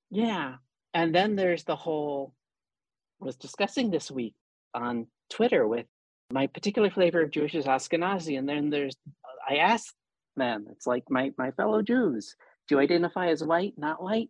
Yeah. 0.10 0.56
And 0.94 1.14
then 1.14 1.36
there's 1.36 1.66
the 1.66 1.76
whole 1.76 2.34
I 3.22 3.26
was 3.26 3.36
discussing 3.36 3.92
this 3.92 4.10
week 4.10 4.34
on 4.74 5.08
Twitter 5.30 5.68
with 5.68 5.88
my 6.32 6.48
particular 6.48 6.90
flavor 6.90 7.22
of 7.22 7.32
Jewish 7.32 7.54
is 7.54 7.66
Ashkenazi. 7.66 8.40
And 8.40 8.48
then 8.48 8.70
there's 8.70 8.96
I 9.48 9.58
asked 9.58 9.94
them, 10.36 10.66
it's 10.72 10.88
like 10.88 11.04
my 11.10 11.32
my 11.38 11.52
fellow 11.52 11.82
Jews, 11.82 12.36
do 12.68 12.76
you 12.76 12.82
identify 12.82 13.28
as 13.28 13.44
white, 13.44 13.74
not 13.78 14.02
white? 14.02 14.30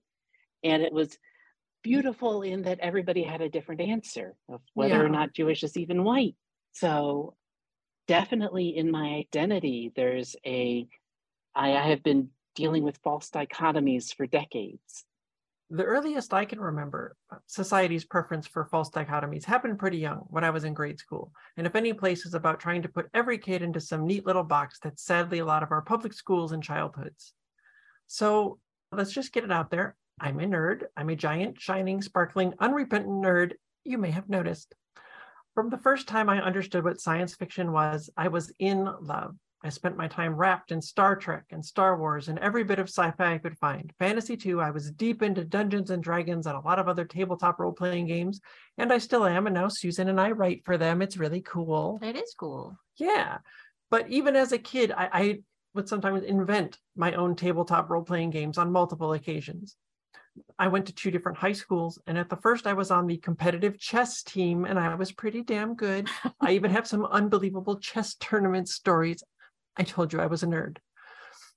And 0.63 0.81
it 0.81 0.93
was 0.93 1.17
beautiful 1.83 2.41
in 2.41 2.63
that 2.63 2.79
everybody 2.79 3.23
had 3.23 3.41
a 3.41 3.49
different 3.49 3.81
answer 3.81 4.35
of 4.49 4.61
whether 4.73 5.03
or 5.05 5.09
not 5.09 5.33
Jewish 5.33 5.63
is 5.63 5.77
even 5.77 6.03
white. 6.03 6.35
So 6.71 7.35
definitely 8.07 8.75
in 8.75 8.89
my 8.89 9.23
identity, 9.25 9.91
there's 9.95 10.35
a 10.45 10.87
I, 11.55 11.73
I 11.73 11.89
have 11.89 12.03
been 12.03 12.29
dealing 12.55 12.83
with 12.83 12.99
false 13.03 13.29
dichotomies 13.29 14.15
for 14.15 14.25
decades. 14.25 15.05
The 15.73 15.83
earliest 15.83 16.35
I 16.35 16.45
can 16.45 16.61
remember 16.61 17.15
uh, 17.31 17.37
society's 17.47 18.05
preference 18.05 18.45
for 18.45 18.63
false 18.63 18.91
dichotomies 18.91 19.43
happened 19.43 19.79
pretty 19.79 19.97
young 19.97 20.19
when 20.29 20.43
I 20.43 20.51
was 20.51 20.65
in 20.65 20.75
grade 20.75 20.99
school. 20.99 21.31
And 21.57 21.65
if 21.65 21.75
any 21.75 21.93
place 21.93 22.27
is 22.27 22.35
about 22.35 22.59
trying 22.59 22.83
to 22.83 22.89
put 22.89 23.09
every 23.15 23.39
kid 23.39 23.63
into 23.63 23.79
some 23.79 24.05
neat 24.05 24.23
little 24.23 24.43
box, 24.43 24.77
that's 24.83 25.03
sadly 25.03 25.39
a 25.39 25.45
lot 25.45 25.63
of 25.63 25.71
our 25.71 25.81
public 25.81 26.13
schools 26.13 26.51
and 26.51 26.61
childhoods. 26.61 27.33
So 28.05 28.59
let's 28.91 29.11
just 29.11 29.33
get 29.33 29.45
it 29.45 29.51
out 29.51 29.71
there. 29.71 29.95
I'm 30.21 30.39
a 30.39 30.43
nerd. 30.43 30.83
I'm 30.95 31.09
a 31.09 31.15
giant, 31.15 31.59
shining, 31.59 32.03
sparkling, 32.03 32.53
unrepentant 32.59 33.25
nerd. 33.25 33.53
You 33.83 33.97
may 33.97 34.11
have 34.11 34.29
noticed. 34.29 34.75
From 35.55 35.71
the 35.71 35.79
first 35.79 36.07
time 36.07 36.29
I 36.29 36.39
understood 36.39 36.83
what 36.83 37.01
science 37.01 37.33
fiction 37.33 37.71
was, 37.71 38.11
I 38.15 38.27
was 38.27 38.53
in 38.59 38.87
love. 39.01 39.35
I 39.63 39.69
spent 39.69 39.95
my 39.95 40.07
time 40.07 40.35
wrapped 40.35 40.71
in 40.71 40.81
Star 40.81 41.15
Trek 41.15 41.45
and 41.51 41.63
Star 41.63 41.97
Wars 41.97 42.27
and 42.27 42.37
every 42.39 42.65
bit 42.65 42.79
of 42.79 42.89
sci-fi 42.89 43.33
I 43.33 43.37
could 43.37 43.57
find. 43.57 43.93
Fantasy 43.97 44.35
too, 44.35 44.59
I 44.59 44.71
was 44.71 44.91
deep 44.91 45.23
into 45.23 45.45
Dungeons 45.45 45.89
and 45.89 46.03
Dragons 46.03 46.47
and 46.47 46.57
a 46.57 46.59
lot 46.59 46.79
of 46.79 46.89
other 46.89 47.05
tabletop 47.05 47.59
role-playing 47.59 48.07
games, 48.07 48.41
and 48.77 48.91
I 48.91 48.97
still 48.97 49.25
am. 49.25 49.47
And 49.47 49.53
now 49.53 49.69
Susan 49.69 50.09
and 50.09 50.19
I 50.19 50.31
write 50.31 50.65
for 50.65 50.77
them. 50.77 51.01
It's 51.01 51.17
really 51.17 51.41
cool. 51.41 51.99
It 52.01 52.17
is 52.17 52.35
cool. 52.37 52.77
Yeah. 52.97 53.37
But 53.89 54.09
even 54.09 54.35
as 54.35 54.51
a 54.51 54.57
kid, 54.57 54.91
I, 54.91 55.09
I 55.13 55.39
would 55.73 55.87
sometimes 55.87 56.23
invent 56.23 56.77
my 56.95 57.13
own 57.13 57.35
tabletop 57.35 57.89
role-playing 57.89 58.31
games 58.31 58.57
on 58.57 58.71
multiple 58.71 59.13
occasions. 59.13 59.77
I 60.57 60.67
went 60.67 60.87
to 60.87 60.93
two 60.93 61.11
different 61.11 61.37
high 61.37 61.53
schools, 61.53 61.99
and 62.07 62.17
at 62.17 62.29
the 62.29 62.37
first, 62.37 62.65
I 62.65 62.73
was 62.73 62.89
on 62.89 63.05
the 63.05 63.17
competitive 63.17 63.79
chess 63.79 64.23
team, 64.23 64.65
and 64.65 64.79
I 64.79 64.95
was 64.95 65.11
pretty 65.11 65.43
damn 65.43 65.75
good. 65.75 66.09
I 66.41 66.51
even 66.51 66.71
have 66.71 66.87
some 66.87 67.05
unbelievable 67.05 67.77
chess 67.79 68.15
tournament 68.19 68.67
stories. 68.67 69.23
I 69.77 69.83
told 69.83 70.13
you 70.13 70.19
I 70.19 70.27
was 70.27 70.43
a 70.43 70.47
nerd. 70.47 70.77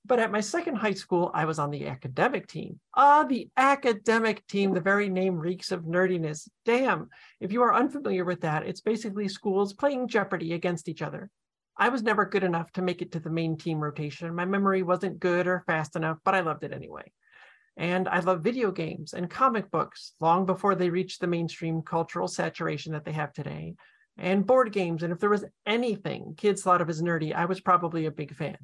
But 0.05 0.21
at 0.21 0.31
my 0.31 0.41
second 0.41 0.77
high 0.77 0.95
school, 0.95 1.33
I 1.35 1.47
was 1.47 1.59
on 1.59 1.71
the 1.71 1.89
academic 1.89 2.47
team. 2.47 2.79
Ah, 2.95 3.25
the 3.25 3.49
academic 3.57 4.47
team, 4.47 4.73
the 4.73 4.81
very 4.81 5.09
name 5.09 5.37
reeks 5.37 5.73
of 5.73 5.83
nerdiness. 5.83 6.49
Damn. 6.65 7.09
If 7.41 7.53
you 7.53 7.63
are 7.63 7.75
unfamiliar 7.75 8.25
with 8.25 8.43
that, 8.43 8.65
it's 8.65 8.81
basically 8.81 9.27
schools 9.27 9.73
playing 9.73 10.07
Jeopardy 10.07 10.53
against 10.53 10.89
each 10.89 11.03
other. 11.03 11.29
I 11.77 11.89
was 11.89 12.03
never 12.05 12.25
good 12.25 12.45
enough 12.45 12.71
to 12.73 12.83
make 12.83 13.03
it 13.03 13.13
to 13.13 13.21
the 13.21 13.31
main 13.31 13.59
team 13.59 13.81
rotation. 13.81 14.35
My 14.35 14.45
memory 14.45 14.83
wasn't 14.83 15.19
good 15.19 15.47
or 15.47 15.65
fast 15.67 15.97
enough, 15.97 16.19
but 16.25 16.35
I 16.35 16.41
loved 16.41 16.63
it 16.63 16.73
anyway. 16.73 17.13
And 17.77 18.09
I 18.09 18.21
love 18.21 18.43
video 18.43 18.71
games 18.71 19.13
and 19.13 19.29
comic 19.29 19.71
books 19.71 20.15
long 20.21 20.47
before 20.47 20.75
they 20.75 20.89
reached 20.89 21.21
the 21.21 21.27
mainstream 21.27 21.83
cultural 21.83 22.29
saturation 22.29 22.93
that 22.93 23.05
they 23.05 23.13
have 23.13 23.33
today, 23.33 23.75
and 24.19 24.47
board 24.47 24.73
games. 24.73 25.03
And 25.03 25.13
if 25.13 25.21
there 25.21 25.31
was 25.31 25.45
anything 25.67 26.35
kids 26.37 26.63
thought 26.63 26.81
of 26.81 26.89
as 26.89 27.03
nerdy, 27.03 27.35
I 27.35 27.45
was 27.45 27.61
probably 27.61 28.07
a 28.07 28.11
big 28.11 28.35
fan. 28.35 28.59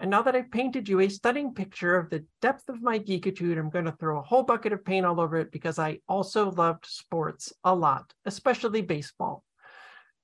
And 0.00 0.10
now 0.10 0.22
that 0.22 0.34
I've 0.34 0.50
painted 0.50 0.88
you 0.88 1.00
a 1.00 1.08
stunning 1.10 1.52
picture 1.52 1.94
of 1.94 2.08
the 2.08 2.24
depth 2.40 2.70
of 2.70 2.82
my 2.82 2.98
geekitude, 2.98 3.58
I'm 3.58 3.68
going 3.68 3.84
to 3.84 3.92
throw 3.92 4.18
a 4.18 4.22
whole 4.22 4.42
bucket 4.42 4.72
of 4.72 4.82
paint 4.82 5.04
all 5.04 5.20
over 5.20 5.36
it 5.36 5.52
because 5.52 5.78
I 5.78 5.98
also 6.08 6.50
loved 6.52 6.86
sports 6.86 7.52
a 7.64 7.74
lot, 7.74 8.10
especially 8.24 8.80
baseball. 8.80 9.44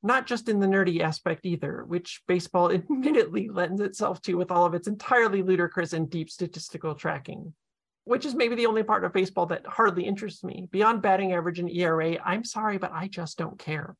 Not 0.02 0.26
just 0.26 0.48
in 0.48 0.60
the 0.60 0.66
nerdy 0.66 1.00
aspect 1.00 1.44
either, 1.44 1.84
which 1.84 2.22
baseball 2.26 2.72
admittedly 2.72 3.50
lends 3.50 3.82
itself 3.82 4.22
to 4.22 4.34
with 4.34 4.50
all 4.50 4.64
of 4.64 4.72
its 4.72 4.88
entirely 4.88 5.42
ludicrous 5.42 5.92
and 5.92 6.08
deep 6.08 6.30
statistical 6.30 6.94
tracking, 6.94 7.52
which 8.04 8.24
is 8.24 8.34
maybe 8.34 8.54
the 8.54 8.66
only 8.66 8.82
part 8.82 9.04
of 9.04 9.12
baseball 9.12 9.44
that 9.46 9.66
hardly 9.66 10.06
interests 10.06 10.42
me. 10.42 10.68
Beyond 10.70 11.02
batting 11.02 11.34
average 11.34 11.58
and 11.58 11.70
ERA, 11.70 12.18
I'm 12.24 12.44
sorry, 12.44 12.78
but 12.78 12.92
I 12.92 13.08
just 13.08 13.36
don't 13.36 13.58
care. 13.58 13.94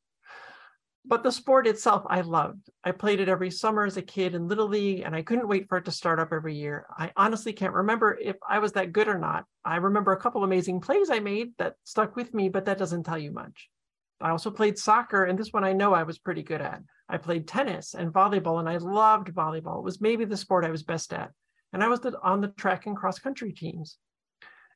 But 1.09 1.23
the 1.23 1.31
sport 1.31 1.67
itself, 1.67 2.03
I 2.07 2.19
loved. 2.19 2.69
I 2.83 2.91
played 2.91 3.21
it 3.21 3.29
every 3.29 3.49
summer 3.49 3.85
as 3.85 3.95
a 3.95 4.01
kid 4.01 4.35
in 4.35 4.49
Little 4.49 4.67
League, 4.67 5.03
and 5.05 5.15
I 5.15 5.21
couldn't 5.21 5.47
wait 5.47 5.69
for 5.69 5.77
it 5.77 5.85
to 5.85 5.91
start 5.91 6.19
up 6.19 6.33
every 6.33 6.53
year. 6.53 6.85
I 6.97 7.13
honestly 7.15 7.53
can't 7.53 7.73
remember 7.73 8.17
if 8.21 8.35
I 8.47 8.59
was 8.59 8.73
that 8.73 8.91
good 8.91 9.07
or 9.07 9.17
not. 9.17 9.45
I 9.63 9.77
remember 9.77 10.11
a 10.11 10.19
couple 10.19 10.43
amazing 10.43 10.81
plays 10.81 11.09
I 11.09 11.19
made 11.19 11.53
that 11.59 11.75
stuck 11.85 12.17
with 12.17 12.33
me, 12.33 12.49
but 12.49 12.65
that 12.65 12.77
doesn't 12.77 13.03
tell 13.03 13.17
you 13.17 13.31
much. 13.31 13.69
I 14.19 14.31
also 14.31 14.51
played 14.51 14.77
soccer, 14.77 15.23
and 15.23 15.39
this 15.39 15.53
one 15.53 15.63
I 15.63 15.71
know 15.71 15.93
I 15.93 16.03
was 16.03 16.19
pretty 16.19 16.43
good 16.43 16.59
at. 16.59 16.81
I 17.07 17.15
played 17.15 17.47
tennis 17.47 17.93
and 17.93 18.11
volleyball, 18.11 18.59
and 18.59 18.67
I 18.67 18.75
loved 18.75 19.33
volleyball. 19.33 19.77
It 19.77 19.85
was 19.85 20.01
maybe 20.01 20.25
the 20.25 20.35
sport 20.35 20.65
I 20.65 20.71
was 20.71 20.83
best 20.83 21.13
at. 21.13 21.31
And 21.71 21.81
I 21.81 21.87
was 21.87 22.01
on 22.21 22.41
the 22.41 22.49
track 22.49 22.85
and 22.85 22.97
cross 22.97 23.17
country 23.17 23.53
teams. 23.53 23.97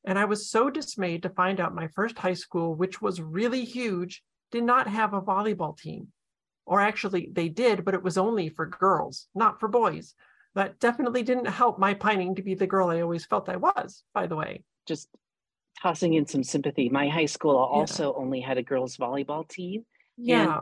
And 0.05 0.17
I 0.17 0.23
was 0.23 0.49
so 0.49 0.69
dismayed 0.69 1.23
to 1.23 1.29
find 1.29 1.59
out 1.59 1.75
my 1.75 1.89
first 1.89 2.17
high 2.17 2.35
school, 2.35 2.73
which 2.73 3.01
was 3.01 3.19
really 3.19 3.65
huge, 3.65 4.23
did 4.49 4.63
not 4.63 4.87
have 4.87 5.13
a 5.13 5.21
volleyball 5.21 5.77
team. 5.77 6.07
Or 6.71 6.79
actually, 6.79 7.27
they 7.33 7.49
did, 7.49 7.83
but 7.83 7.93
it 7.95 8.01
was 8.01 8.17
only 8.17 8.47
for 8.47 8.65
girls, 8.65 9.27
not 9.35 9.59
for 9.59 9.67
boys. 9.67 10.15
That 10.55 10.79
definitely 10.79 11.21
didn't 11.21 11.47
help 11.47 11.77
my 11.77 11.93
pining 11.93 12.35
to 12.35 12.41
be 12.41 12.53
the 12.55 12.65
girl 12.65 12.87
I 12.87 13.01
always 13.01 13.25
felt 13.25 13.49
I 13.49 13.57
was, 13.57 14.03
by 14.13 14.25
the 14.27 14.37
way. 14.37 14.63
Just 14.87 15.09
tossing 15.81 16.13
in 16.13 16.25
some 16.27 16.45
sympathy. 16.45 16.87
My 16.87 17.09
high 17.09 17.25
school 17.25 17.57
also 17.57 18.13
only 18.13 18.39
had 18.39 18.57
a 18.57 18.63
girls 18.63 18.95
volleyball 18.95 19.45
team. 19.49 19.85
Yeah. 20.15 20.61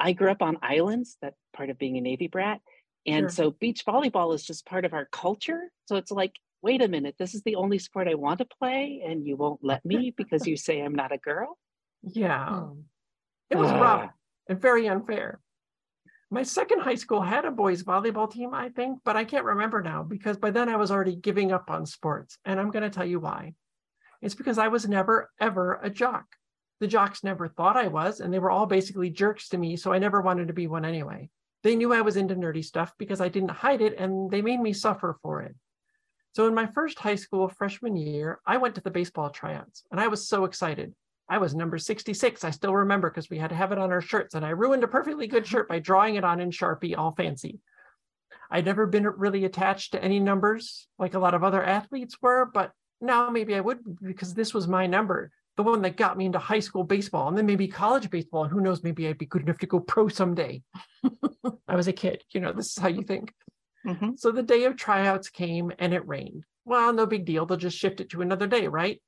I 0.00 0.12
grew 0.12 0.32
up 0.32 0.42
on 0.42 0.58
islands, 0.60 1.18
that 1.22 1.34
part 1.56 1.70
of 1.70 1.78
being 1.78 1.96
a 1.96 2.00
Navy 2.00 2.26
brat. 2.26 2.60
And 3.06 3.26
Sure. 3.26 3.28
so 3.30 3.50
beach 3.52 3.84
volleyball 3.86 4.34
is 4.34 4.42
just 4.44 4.66
part 4.66 4.84
of 4.84 4.92
our 4.92 5.04
culture. 5.12 5.70
So 5.84 5.94
it's 5.94 6.10
like, 6.10 6.34
wait 6.62 6.82
a 6.82 6.88
minute, 6.88 7.14
this 7.16 7.32
is 7.32 7.44
the 7.44 7.54
only 7.54 7.78
sport 7.78 8.08
I 8.08 8.14
want 8.16 8.38
to 8.38 8.44
play, 8.58 9.04
and 9.06 9.24
you 9.24 9.36
won't 9.36 9.62
let 9.62 9.84
me 9.84 10.12
because 10.16 10.48
you 10.48 10.56
say 10.56 10.80
I'm 10.80 10.96
not 10.96 11.12
a 11.12 11.18
girl. 11.18 11.56
Yeah. 12.02 12.48
Hmm. 12.48 12.80
It 13.50 13.56
was 13.56 13.70
Ah. 13.70 13.80
rough 13.80 14.10
and 14.48 14.60
very 14.60 14.88
unfair. 14.88 15.40
My 16.30 16.42
second 16.42 16.80
high 16.80 16.94
school 16.94 17.20
had 17.20 17.44
a 17.44 17.50
boys 17.50 17.82
volleyball 17.82 18.30
team, 18.30 18.54
I 18.54 18.70
think, 18.70 19.00
but 19.04 19.16
I 19.16 19.24
can't 19.24 19.44
remember 19.44 19.82
now 19.82 20.02
because 20.02 20.36
by 20.36 20.50
then 20.50 20.68
I 20.68 20.76
was 20.76 20.90
already 20.90 21.16
giving 21.16 21.52
up 21.52 21.70
on 21.70 21.86
sports. 21.86 22.38
And 22.44 22.58
I'm 22.58 22.70
going 22.70 22.82
to 22.82 22.90
tell 22.90 23.04
you 23.04 23.20
why. 23.20 23.54
It's 24.22 24.34
because 24.34 24.58
I 24.58 24.68
was 24.68 24.88
never, 24.88 25.30
ever 25.38 25.78
a 25.82 25.90
jock. 25.90 26.24
The 26.80 26.86
jocks 26.86 27.22
never 27.22 27.48
thought 27.48 27.76
I 27.76 27.88
was, 27.88 28.20
and 28.20 28.32
they 28.32 28.38
were 28.38 28.50
all 28.50 28.66
basically 28.66 29.10
jerks 29.10 29.48
to 29.50 29.58
me. 29.58 29.76
So 29.76 29.92
I 29.92 29.98
never 29.98 30.20
wanted 30.20 30.48
to 30.48 30.54
be 30.54 30.66
one 30.66 30.84
anyway. 30.84 31.28
They 31.62 31.76
knew 31.76 31.92
I 31.92 32.00
was 32.00 32.16
into 32.16 32.34
nerdy 32.34 32.64
stuff 32.64 32.92
because 32.98 33.20
I 33.20 33.28
didn't 33.28 33.50
hide 33.50 33.80
it, 33.80 33.98
and 33.98 34.30
they 34.30 34.42
made 34.42 34.60
me 34.60 34.72
suffer 34.72 35.16
for 35.22 35.42
it. 35.42 35.54
So 36.34 36.46
in 36.48 36.54
my 36.54 36.66
first 36.66 36.98
high 36.98 37.14
school 37.14 37.48
freshman 37.48 37.96
year, 37.96 38.40
I 38.46 38.56
went 38.56 38.74
to 38.74 38.80
the 38.80 38.90
baseball 38.90 39.30
tryouts, 39.30 39.84
and 39.90 40.00
I 40.00 40.08
was 40.08 40.28
so 40.28 40.44
excited. 40.44 40.94
I 41.28 41.38
was 41.38 41.54
number 41.54 41.78
66. 41.78 42.44
I 42.44 42.50
still 42.50 42.74
remember 42.74 43.10
because 43.10 43.30
we 43.30 43.38
had 43.38 43.50
to 43.50 43.56
have 43.56 43.72
it 43.72 43.78
on 43.78 43.90
our 43.90 44.02
shirts, 44.02 44.34
and 44.34 44.44
I 44.44 44.50
ruined 44.50 44.84
a 44.84 44.88
perfectly 44.88 45.26
good 45.26 45.46
shirt 45.46 45.68
by 45.68 45.78
drawing 45.78 46.16
it 46.16 46.24
on 46.24 46.40
in 46.40 46.50
Sharpie, 46.50 46.96
all 46.96 47.14
fancy. 47.14 47.60
I'd 48.50 48.66
never 48.66 48.86
been 48.86 49.06
really 49.06 49.44
attached 49.44 49.92
to 49.92 50.04
any 50.04 50.20
numbers 50.20 50.86
like 50.98 51.14
a 51.14 51.18
lot 51.18 51.34
of 51.34 51.42
other 51.42 51.62
athletes 51.62 52.16
were, 52.20 52.50
but 52.52 52.72
now 53.00 53.30
maybe 53.30 53.54
I 53.54 53.60
would 53.60 53.78
because 54.02 54.34
this 54.34 54.52
was 54.52 54.68
my 54.68 54.86
number, 54.86 55.30
the 55.56 55.62
one 55.62 55.82
that 55.82 55.96
got 55.96 56.16
me 56.18 56.26
into 56.26 56.38
high 56.38 56.60
school 56.60 56.84
baseball 56.84 57.28
and 57.28 57.38
then 57.38 57.46
maybe 57.46 57.68
college 57.68 58.10
baseball. 58.10 58.44
And 58.44 58.52
who 58.52 58.60
knows, 58.60 58.82
maybe 58.82 59.08
I'd 59.08 59.18
be 59.18 59.26
good 59.26 59.42
enough 59.42 59.58
to 59.58 59.66
go 59.66 59.80
pro 59.80 60.08
someday. 60.08 60.62
I 61.68 61.74
was 61.74 61.88
a 61.88 61.92
kid, 61.92 62.22
you 62.32 62.40
know, 62.40 62.52
this 62.52 62.68
is 62.68 62.78
how 62.78 62.88
you 62.88 63.02
think. 63.02 63.32
Mhm. 63.86 64.18
So 64.18 64.30
the 64.30 64.42
day 64.42 64.64
of 64.64 64.76
tryouts 64.76 65.30
came 65.30 65.72
and 65.78 65.92
it 65.92 66.06
rained. 66.06 66.44
Well, 66.64 66.92
no 66.92 67.06
big 67.06 67.24
deal. 67.24 67.46
They'll 67.46 67.56
just 67.58 67.78
shift 67.78 68.00
it 68.00 68.10
to 68.10 68.22
another 68.22 68.46
day, 68.46 68.68
right? 68.68 69.00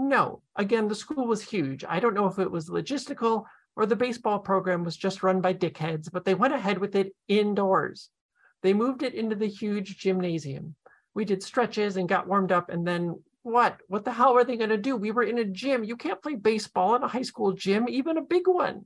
No, 0.00 0.42
again, 0.54 0.86
the 0.86 0.94
school 0.94 1.26
was 1.26 1.42
huge. 1.42 1.84
I 1.84 1.98
don't 1.98 2.14
know 2.14 2.28
if 2.28 2.38
it 2.38 2.48
was 2.48 2.70
logistical 2.70 3.46
or 3.74 3.84
the 3.84 3.96
baseball 3.96 4.38
program 4.38 4.84
was 4.84 4.96
just 4.96 5.24
run 5.24 5.40
by 5.40 5.52
dickheads, 5.52 6.08
but 6.12 6.24
they 6.24 6.36
went 6.36 6.54
ahead 6.54 6.78
with 6.78 6.94
it 6.94 7.16
indoors. 7.26 8.08
They 8.62 8.72
moved 8.72 9.02
it 9.02 9.14
into 9.14 9.34
the 9.34 9.48
huge 9.48 9.98
gymnasium. 9.98 10.76
We 11.14 11.24
did 11.24 11.42
stretches 11.42 11.96
and 11.96 12.08
got 12.08 12.28
warmed 12.28 12.52
up, 12.52 12.70
and 12.70 12.86
then 12.86 13.20
what? 13.42 13.80
What 13.88 14.04
the 14.04 14.12
hell 14.12 14.36
are 14.36 14.44
they 14.44 14.56
going 14.56 14.70
to 14.70 14.76
do? 14.76 14.94
We 14.94 15.10
were 15.10 15.24
in 15.24 15.38
a 15.38 15.44
gym. 15.44 15.82
You 15.82 15.96
can't 15.96 16.22
play 16.22 16.36
baseball 16.36 16.94
in 16.94 17.02
a 17.02 17.08
high 17.08 17.22
school 17.22 17.52
gym, 17.52 17.88
even 17.88 18.18
a 18.18 18.22
big 18.22 18.46
one. 18.46 18.84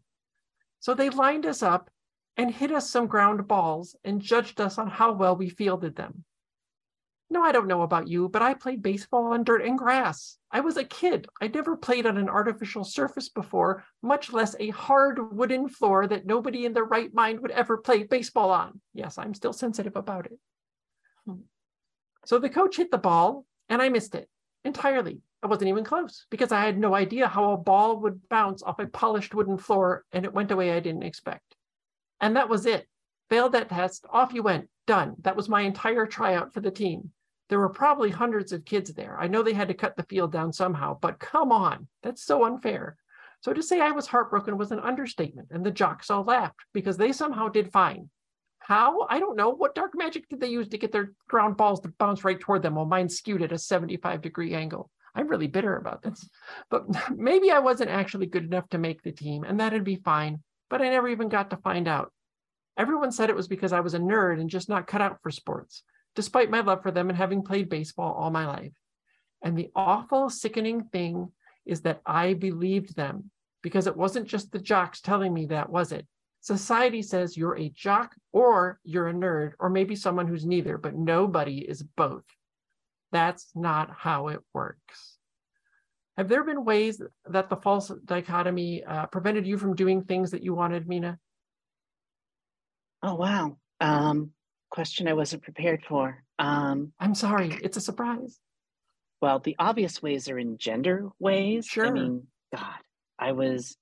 So 0.80 0.94
they 0.94 1.10
lined 1.10 1.44
us 1.44 1.62
up 1.62 1.90
and 2.38 2.50
hit 2.50 2.72
us 2.72 2.88
some 2.88 3.06
ground 3.06 3.46
balls 3.46 3.94
and 4.02 4.22
judged 4.22 4.62
us 4.62 4.78
on 4.78 4.88
how 4.88 5.12
well 5.12 5.36
we 5.36 5.50
fielded 5.50 5.94
them. 5.94 6.24
No, 7.32 7.42
I 7.42 7.50
don't 7.50 7.66
know 7.66 7.80
about 7.80 8.08
you, 8.08 8.28
but 8.28 8.42
I 8.42 8.52
played 8.52 8.82
baseball 8.82 9.32
on 9.32 9.42
dirt 9.42 9.64
and 9.64 9.78
grass. 9.78 10.36
I 10.50 10.60
was 10.60 10.76
a 10.76 10.84
kid. 10.84 11.26
I 11.40 11.48
never 11.48 11.78
played 11.78 12.04
on 12.04 12.18
an 12.18 12.28
artificial 12.28 12.84
surface 12.84 13.30
before, 13.30 13.84
much 14.02 14.34
less 14.34 14.54
a 14.60 14.68
hard 14.68 15.34
wooden 15.34 15.70
floor 15.70 16.06
that 16.06 16.26
nobody 16.26 16.66
in 16.66 16.74
their 16.74 16.84
right 16.84 17.12
mind 17.14 17.40
would 17.40 17.50
ever 17.52 17.78
play 17.78 18.02
baseball 18.02 18.50
on. 18.50 18.82
Yes, 18.92 19.16
I'm 19.16 19.32
still 19.32 19.54
sensitive 19.54 19.96
about 19.96 20.26
it. 20.26 20.38
Hmm. 21.26 21.44
So 22.26 22.38
the 22.38 22.50
coach 22.50 22.76
hit 22.76 22.90
the 22.90 22.98
ball 22.98 23.46
and 23.70 23.80
I 23.80 23.88
missed 23.88 24.14
it 24.14 24.28
entirely. 24.62 25.22
I 25.42 25.46
wasn't 25.46 25.70
even 25.70 25.84
close 25.84 26.26
because 26.28 26.52
I 26.52 26.60
had 26.60 26.78
no 26.78 26.94
idea 26.94 27.28
how 27.28 27.52
a 27.52 27.56
ball 27.56 27.98
would 28.00 28.28
bounce 28.28 28.62
off 28.62 28.78
a 28.78 28.86
polished 28.86 29.34
wooden 29.34 29.56
floor 29.56 30.04
and 30.12 30.26
it 30.26 30.34
went 30.34 30.50
away 30.50 30.72
I 30.72 30.80
didn't 30.80 31.02
expect. 31.02 31.56
And 32.20 32.36
that 32.36 32.50
was 32.50 32.66
it. 32.66 32.86
Failed 33.30 33.52
that 33.52 33.70
test, 33.70 34.04
off 34.10 34.34
you 34.34 34.42
went, 34.42 34.68
done. 34.86 35.14
That 35.22 35.34
was 35.34 35.48
my 35.48 35.62
entire 35.62 36.04
tryout 36.04 36.52
for 36.52 36.60
the 36.60 36.70
team. 36.70 37.10
There 37.48 37.58
were 37.58 37.68
probably 37.68 38.10
hundreds 38.10 38.52
of 38.52 38.64
kids 38.64 38.92
there. 38.92 39.18
I 39.18 39.26
know 39.26 39.42
they 39.42 39.52
had 39.52 39.68
to 39.68 39.74
cut 39.74 39.96
the 39.96 40.04
field 40.04 40.32
down 40.32 40.52
somehow, 40.52 40.98
but 41.00 41.18
come 41.18 41.52
on, 41.52 41.88
that's 42.02 42.24
so 42.24 42.44
unfair. 42.44 42.96
So 43.40 43.52
to 43.52 43.62
say 43.62 43.80
I 43.80 43.90
was 43.90 44.06
heartbroken 44.06 44.56
was 44.56 44.70
an 44.70 44.80
understatement, 44.80 45.48
and 45.50 45.66
the 45.66 45.70
jocks 45.70 46.10
all 46.10 46.24
laughed 46.24 46.60
because 46.72 46.96
they 46.96 47.12
somehow 47.12 47.48
did 47.48 47.72
fine. 47.72 48.08
How? 48.60 49.06
I 49.10 49.18
don't 49.18 49.36
know. 49.36 49.50
What 49.50 49.74
dark 49.74 49.92
magic 49.96 50.28
did 50.28 50.40
they 50.40 50.46
use 50.46 50.68
to 50.68 50.78
get 50.78 50.92
their 50.92 51.12
ground 51.28 51.56
balls 51.56 51.80
to 51.80 51.92
bounce 51.98 52.22
right 52.22 52.38
toward 52.38 52.62
them 52.62 52.76
while 52.76 52.86
mine 52.86 53.08
skewed 53.08 53.42
at 53.42 53.50
a 53.50 53.58
75 53.58 54.22
degree 54.22 54.54
angle? 54.54 54.90
I'm 55.14 55.26
really 55.26 55.48
bitter 55.48 55.76
about 55.76 56.02
this. 56.02 56.28
But 56.70 56.84
maybe 57.16 57.50
I 57.50 57.58
wasn't 57.58 57.90
actually 57.90 58.26
good 58.26 58.44
enough 58.44 58.68
to 58.70 58.78
make 58.78 59.02
the 59.02 59.12
team, 59.12 59.44
and 59.44 59.58
that'd 59.58 59.84
be 59.84 59.96
fine 59.96 60.42
but 60.72 60.80
I 60.80 60.88
never 60.88 61.06
even 61.08 61.28
got 61.28 61.50
to 61.50 61.58
find 61.58 61.86
out. 61.86 62.10
Everyone 62.78 63.12
said 63.12 63.28
it 63.28 63.36
was 63.36 63.46
because 63.46 63.74
I 63.74 63.80
was 63.80 63.92
a 63.92 63.98
nerd 63.98 64.40
and 64.40 64.48
just 64.48 64.70
not 64.70 64.86
cut 64.86 65.02
out 65.02 65.18
for 65.22 65.30
sports, 65.30 65.82
despite 66.14 66.50
my 66.50 66.60
love 66.60 66.82
for 66.82 66.90
them 66.90 67.08
and 67.08 67.16
having 67.16 67.42
played 67.42 67.68
baseball 67.68 68.12
all 68.12 68.30
my 68.30 68.46
life. 68.46 68.72
And 69.42 69.56
the 69.56 69.70
awful, 69.74 70.30
sickening 70.30 70.84
thing 70.84 71.32
is 71.66 71.82
that 71.82 72.00
I 72.06 72.34
believed 72.34 72.96
them 72.96 73.30
because 73.62 73.86
it 73.86 73.96
wasn't 73.96 74.28
just 74.28 74.52
the 74.52 74.58
jocks 74.58 75.00
telling 75.00 75.32
me 75.32 75.46
that, 75.46 75.70
was 75.70 75.92
it? 75.92 76.06
Society 76.40 77.02
says 77.02 77.36
you're 77.36 77.56
a 77.56 77.68
jock 77.70 78.14
or 78.32 78.80
you're 78.82 79.08
a 79.08 79.14
nerd, 79.14 79.52
or 79.60 79.70
maybe 79.70 79.94
someone 79.94 80.26
who's 80.26 80.44
neither, 80.44 80.76
but 80.76 80.94
nobody 80.94 81.58
is 81.58 81.82
both. 81.82 82.24
That's 83.12 83.50
not 83.54 83.90
how 83.96 84.28
it 84.28 84.40
works. 84.52 85.18
Have 86.16 86.28
there 86.28 86.44
been 86.44 86.64
ways 86.64 87.00
that 87.26 87.48
the 87.48 87.56
false 87.56 87.92
dichotomy 88.04 88.84
uh, 88.84 89.06
prevented 89.06 89.46
you 89.46 89.56
from 89.56 89.76
doing 89.76 90.02
things 90.02 90.32
that 90.32 90.42
you 90.42 90.52
wanted, 90.52 90.88
Mina? 90.88 91.18
Oh, 93.02 93.14
wow. 93.14 93.56
Um, 93.80 94.30
question 94.72 95.06
I 95.06 95.12
wasn't 95.12 95.42
prepared 95.42 95.84
for. 95.86 96.24
Um, 96.38 96.92
I'm 96.98 97.14
sorry, 97.14 97.58
it's 97.62 97.76
a 97.76 97.80
surprise. 97.80 98.40
Well, 99.20 99.38
the 99.38 99.54
obvious 99.58 100.02
ways 100.02 100.28
are 100.30 100.38
in 100.38 100.56
gender 100.56 101.10
ways. 101.20 101.66
Sure. 101.66 101.86
I 101.86 101.90
mean, 101.90 102.26
God, 102.56 102.80
I 103.18 103.32
was, 103.32 103.76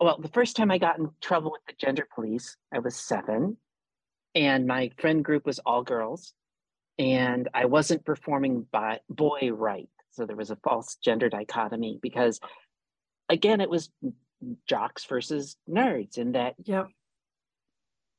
well, 0.00 0.18
the 0.20 0.28
first 0.28 0.56
time 0.56 0.72
I 0.72 0.78
got 0.78 0.98
in 0.98 1.08
trouble 1.22 1.52
with 1.52 1.62
the 1.68 1.74
gender 1.78 2.06
police, 2.12 2.56
I 2.74 2.80
was 2.80 2.96
seven, 2.96 3.56
and 4.34 4.66
my 4.66 4.90
friend 4.98 5.24
group 5.24 5.46
was 5.46 5.60
all 5.60 5.84
girls, 5.84 6.34
and 6.98 7.48
I 7.54 7.66
wasn't 7.66 8.04
performing 8.04 8.66
by 8.72 9.00
boy 9.08 9.52
right. 9.52 9.88
So 10.10 10.26
there 10.26 10.36
was 10.36 10.50
a 10.50 10.58
false 10.64 10.96
gender 10.96 11.28
dichotomy 11.28 12.00
because, 12.02 12.40
again, 13.28 13.60
it 13.60 13.70
was 13.70 13.88
jocks 14.68 15.04
versus 15.04 15.56
nerds, 15.70 16.18
in 16.18 16.32
that 16.32 16.54
yep. 16.64 16.88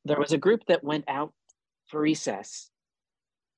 there 0.06 0.20
was 0.20 0.32
a 0.32 0.38
group 0.38 0.62
that 0.68 0.84
went 0.84 1.06
out 1.10 1.34
for 1.88 2.00
recess. 2.00 2.70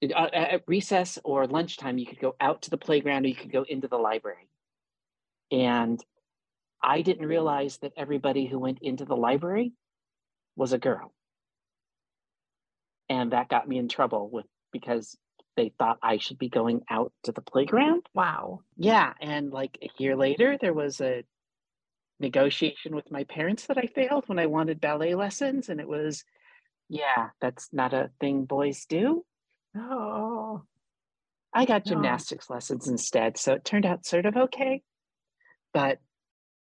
Uh, 0.04 0.28
at 0.32 0.64
recess 0.68 1.18
or 1.24 1.48
lunchtime, 1.48 1.98
you 1.98 2.06
could 2.06 2.20
go 2.20 2.36
out 2.40 2.62
to 2.64 2.70
the 2.70 2.78
playground 2.78 3.26
or 3.26 3.30
you 3.30 3.36
could 3.36 3.52
go 3.52 3.64
into 3.68 3.88
the 3.88 3.98
library. 3.98 4.50
And 5.52 6.04
I 6.84 7.02
didn't 7.02 7.26
realize 7.26 7.78
that 7.80 7.94
everybody 7.98 8.46
who 8.46 8.60
went 8.60 8.80
into 8.82 9.06
the 9.06 9.16
library 9.16 9.74
was 10.56 10.74
a 10.74 10.78
girl. 10.78 11.14
And 13.10 13.32
that 13.32 13.50
got 13.50 13.68
me 13.68 13.78
in 13.78 13.88
trouble 13.88 14.30
with 14.30 14.46
because 14.72 15.18
they 15.56 15.74
thought 15.80 15.98
I 16.04 16.18
should 16.18 16.38
be 16.38 16.50
going 16.50 16.82
out 16.90 17.12
to 17.24 17.32
the 17.32 17.42
playground. 17.42 18.04
Wow. 18.14 18.60
Yeah. 18.76 19.14
And 19.20 19.52
like 19.52 19.80
a 19.82 19.90
year 19.98 20.16
later, 20.16 20.58
there 20.60 20.74
was 20.74 21.02
a 21.02 21.24
negotiation 22.20 22.96
with 22.96 23.10
my 23.10 23.24
parents 23.24 23.66
that 23.66 23.78
I 23.78 23.88
failed 23.88 24.28
when 24.28 24.38
I 24.38 24.46
wanted 24.46 24.80
ballet 24.80 25.16
lessons. 25.16 25.70
And 25.70 25.80
it 25.80 25.88
was, 25.88 26.24
yeah, 26.90 27.30
that's 27.42 27.70
not 27.72 27.94
a 27.94 28.12
thing 28.20 28.46
boys 28.46 28.86
do. 28.86 29.26
Oh. 29.76 30.64
I 31.54 31.66
got 31.66 31.86
gymnastics 31.86 32.50
lessons 32.50 32.88
instead. 32.88 33.38
So 33.38 33.54
it 33.54 33.66
turned 33.66 33.86
out 33.86 34.06
sort 34.06 34.26
of 34.26 34.36
okay. 34.36 34.84
But 35.74 36.00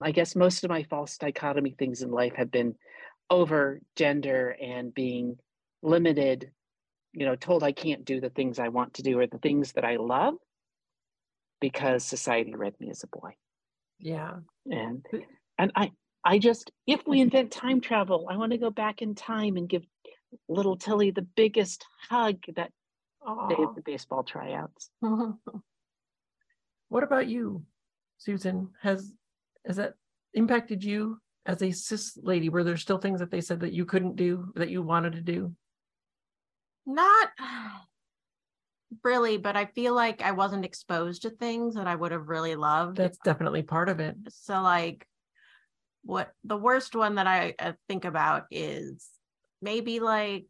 I 0.01 0.13
guess 0.13 0.37
most 0.37 0.65
of 0.65 0.71
my 0.71 0.85
false 0.85 1.19
dichotomy 1.19 1.75
things 1.79 2.03
in 2.03 2.11
life 2.11 2.35
have 2.37 2.51
been 2.51 2.77
over 3.31 3.81
gender 3.97 4.57
and 4.61 4.95
being 4.95 5.37
limited 5.83 6.51
you 7.13 7.27
know 7.27 7.35
told 7.35 7.63
i 7.63 7.73
can't 7.73 8.05
do 8.05 8.21
the 8.21 8.31
things 8.31 8.59
i 8.59 8.69
want 8.69 8.95
to 8.95 9.03
do 9.03 9.19
or 9.19 9.27
the 9.27 9.39
things 9.39 9.73
that 9.73 9.85
i 9.85 9.97
love 9.97 10.35
because 11.61 12.05
society 12.05 12.55
read 12.55 12.75
me 12.79 12.91
as 12.91 13.03
a 13.03 13.19
boy 13.19 13.31
yeah 13.99 14.35
and 14.71 15.05
and 15.59 15.73
i 15.75 15.91
i 16.25 16.39
just 16.39 16.71
if 16.87 17.01
we 17.07 17.21
invent 17.21 17.51
time 17.51 17.81
travel 17.81 18.29
i 18.31 18.37
want 18.37 18.53
to 18.53 18.59
go 18.59 18.71
back 18.71 19.03
in 19.03 19.15
time 19.15 19.57
and 19.57 19.69
give 19.69 19.85
little 20.49 20.77
tilly 20.77 21.11
the 21.11 21.23
biggest 21.23 21.85
hug 22.09 22.39
that 22.55 22.71
Aww. 23.27 23.49
day 23.49 23.63
of 23.63 23.75
the 23.75 23.83
baseball 23.83 24.23
tryouts 24.23 24.91
what 26.89 27.03
about 27.03 27.27
you 27.29 27.65
susan 28.19 28.71
has 28.83 29.13
has 29.67 29.77
that 29.77 29.95
impacted 30.35 30.85
you 30.85 31.21
as 31.45 31.63
a 31.63 31.71
cis 31.73 32.19
lady 32.23 32.49
were 32.49 32.65
there 32.65 32.77
still 32.77 32.99
things 32.99 33.21
that 33.21 33.31
they 33.31 33.41
said 33.41 33.61
that 33.61 33.73
you 33.73 33.85
couldn't 33.85 34.17
do 34.17 34.53
that 34.55 34.71
you 34.71 34.83
wanted 34.83 35.13
to 35.15 35.21
do 35.23 35.55
not 36.87 37.31
really, 39.03 39.37
but 39.37 39.57
I 39.57 39.67
feel 39.67 39.95
like 39.95 40.23
I 40.23 40.33
wasn't 40.33 40.65
exposed 40.65 41.23
to 41.23 41.31
things 41.31 41.75
that 41.75 41.87
I 41.87 41.95
would 41.95 42.13
have 42.13 42.29
really 42.29 42.57
loved. 42.57 42.97
That's 42.97 43.19
definitely 43.19 43.63
part 43.63 43.89
of 43.89 44.01
it. 44.01 44.17
So, 44.29 44.61
like, 44.61 45.07
what 46.05 46.31
the 46.45 46.57
worst 46.57 46.95
one 46.95 47.17
that 47.17 47.27
I 47.27 47.55
think 47.89 48.05
about 48.05 48.45
is 48.51 49.09
maybe 49.67 49.99
like 49.99 50.47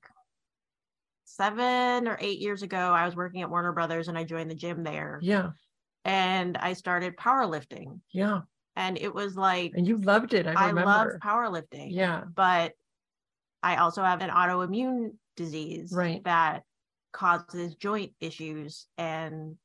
seven 1.24 2.06
or 2.06 2.18
eight 2.20 2.38
years 2.38 2.62
ago, 2.62 2.76
I 2.76 3.06
was 3.06 3.16
working 3.16 3.40
at 3.40 3.48
Warner 3.48 3.72
Brothers 3.72 4.08
and 4.08 4.18
I 4.18 4.24
joined 4.24 4.50
the 4.50 4.54
gym 4.54 4.84
there. 4.84 5.18
Yeah. 5.22 5.50
And 6.04 6.58
I 6.58 6.74
started 6.74 7.16
powerlifting. 7.16 8.00
Yeah. 8.12 8.42
And 8.76 8.98
it 8.98 9.12
was 9.14 9.34
like, 9.34 9.72
and 9.74 9.88
you 9.88 9.96
loved 9.96 10.34
it. 10.34 10.46
I. 10.46 10.68
I 10.68 10.70
love 10.70 11.08
powerlifting. 11.24 11.88
Yeah. 11.92 12.24
But 12.34 12.72
I 13.62 13.76
also 13.76 14.02
have 14.02 14.20
an 14.20 14.28
autoimmune 14.28 15.12
disease 15.34 15.92
right. 15.92 16.22
that 16.24 16.62
causes 17.12 17.74
joint 17.76 18.12
issues 18.20 18.86
and 18.98 19.56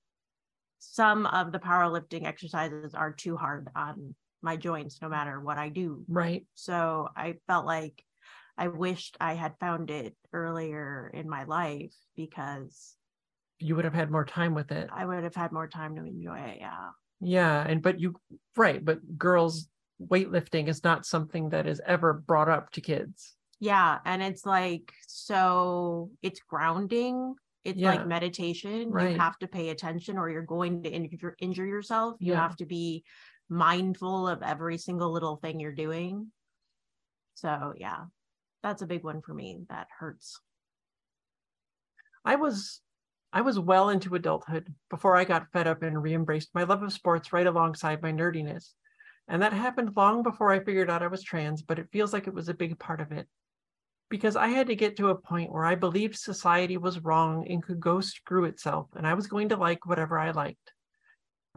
some 0.80 1.26
of 1.26 1.52
the 1.52 1.60
powerlifting 1.60 2.26
exercises 2.26 2.96
are 2.96 3.12
too 3.12 3.36
hard 3.36 3.68
on 3.76 4.16
my 4.42 4.56
joints 4.56 5.02
no 5.02 5.10
matter 5.10 5.42
what 5.42 5.58
I 5.58 5.68
do. 5.68 6.06
Right. 6.08 6.46
So 6.56 7.10
I 7.18 7.36
felt 7.48 7.66
like 7.66 8.02
I 8.58 8.68
wished 8.68 9.18
I 9.20 9.34
had 9.34 9.54
found 9.60 9.90
it 9.90 10.16
earlier 10.34 11.12
in 11.14 11.30
my 11.30 11.44
life 11.46 11.94
because 12.16 12.96
you 13.60 13.76
would 13.76 13.86
have 13.86 13.94
had 13.94 14.12
more 14.12 14.26
time 14.26 14.54
with 14.54 14.72
it. 14.72 14.90
I 14.92 15.06
would 15.06 15.24
have 15.24 15.36
had 15.36 15.52
more 15.52 15.68
time 15.68 15.96
to 15.96 16.04
enjoy 16.04 16.40
it. 16.40 16.58
Yeah. 16.60 16.90
Yeah. 17.20 17.66
And, 17.68 17.82
but 17.82 18.00
you, 18.00 18.16
right. 18.58 18.84
But 18.84 19.18
girls, 19.18 19.68
weightlifting 20.02 20.68
is 20.68 20.84
not 20.84 21.06
something 21.06 21.50
that 21.50 21.68
is 21.68 21.82
ever 21.86 22.14
brought 22.14 22.50
up 22.50 22.72
to 22.72 22.82
kids. 22.82 23.36
Yeah. 23.60 24.00
And 24.04 24.24
it's 24.24 24.46
like, 24.46 24.92
so 25.08 26.10
it's 26.24 26.40
grounding. 26.40 27.36
It's 27.64 27.78
yeah. 27.78 27.92
like 27.92 28.08
meditation. 28.08 28.90
Right. 28.90 29.12
You 29.12 29.20
have 29.20 29.38
to 29.40 29.48
pay 29.48 29.70
attention 29.70 30.18
or 30.18 30.30
you're 30.30 30.42
going 30.42 30.82
to 30.84 30.90
injure, 30.90 31.36
injure 31.40 31.68
yourself. 31.68 32.16
You 32.20 32.34
yeah. 32.34 32.42
have 32.42 32.56
to 32.58 32.66
be 32.66 33.04
mindful 33.50 34.28
of 34.28 34.42
every 34.42 34.80
single 34.80 35.12
little 35.12 35.36
thing 35.36 35.60
you're 35.60 35.72
doing. 35.72 36.32
So, 37.36 37.74
yeah, 37.78 38.06
that's 38.64 38.82
a 38.82 38.88
big 38.88 39.04
one 39.04 39.22
for 39.22 39.34
me. 39.34 39.62
That 39.70 39.88
hurts. 40.00 40.40
I 42.24 42.36
was 42.36 42.82
I 43.34 43.42
was 43.42 43.58
well 43.58 43.90
into 43.90 44.16
adulthood 44.16 44.74
before 44.90 45.16
I 45.16 45.24
got 45.24 45.52
fed 45.54 45.68
up 45.68 45.84
and 45.84 46.02
re 46.02 46.14
embraced 46.14 46.50
my 46.54 46.64
love 46.64 46.84
of 46.84 46.92
sports 46.92 47.32
right 47.32 47.48
alongside 47.48 48.02
my 48.02 48.12
nerdiness. 48.12 48.74
And 49.28 49.42
that 49.42 49.54
happened 49.54 49.96
long 49.96 50.24
before 50.24 50.52
I 50.52 50.64
figured 50.64 50.90
out 50.90 51.04
I 51.04 51.08
was 51.08 51.24
trans, 51.24 51.62
but 51.62 51.80
it 51.80 51.92
feels 51.92 52.12
like 52.12 52.28
it 52.28 52.34
was 52.34 52.50
a 52.50 52.54
big 52.54 52.78
part 52.78 53.00
of 53.00 53.12
it. 53.12 53.28
Because 54.10 54.36
I 54.36 54.48
had 54.48 54.68
to 54.68 54.76
get 54.76 54.98
to 54.98 55.10
a 55.10 55.16
point 55.16 55.54
where 55.54 55.64
I 55.64 55.76
believed 55.76 56.18
society 56.18 56.76
was 56.76 57.00
wrong 57.00 57.48
and 57.50 57.64
could 57.64 57.80
go 57.80 58.02
screw 58.02 58.44
itself, 58.44 58.88
and 58.96 59.08
I 59.08 59.14
was 59.14 59.28
going 59.28 59.50
to 59.50 59.56
like 59.56 59.86
whatever 59.86 60.20
I 60.20 60.32
liked. 60.32 60.74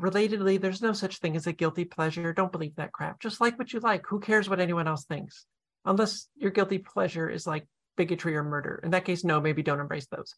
Relatedly, 0.01 0.61
there's 0.61 0.83
no 0.83 0.93
such 0.93 1.19
thing 1.19 1.35
as 1.35 1.49
a 1.49 1.53
guilty 1.53 1.85
pleasure. 1.85 2.33
Don't 2.33 2.53
believe 2.53 2.77
that 2.77 2.93
crap. 2.93 3.21
Just 3.21 3.41
like 3.41 3.59
what 3.59 3.73
you 3.73 3.81
like. 3.81 4.07
Who 4.09 4.21
cares 4.21 4.49
what 4.49 4.61
anyone 4.61 4.87
else 4.87 5.05
thinks? 5.05 5.47
Unless 5.85 6.29
your 6.37 6.51
guilty 6.51 6.79
pleasure 6.79 7.29
is 7.29 7.47
like 7.47 7.67
bigotry 7.97 8.37
or 8.37 8.43
murder. 8.43 8.81
In 8.83 8.91
that 8.91 9.05
case, 9.05 9.25
no, 9.25 9.41
maybe 9.41 9.63
don't 9.63 9.81
embrace 9.81 10.07
those. 10.07 10.35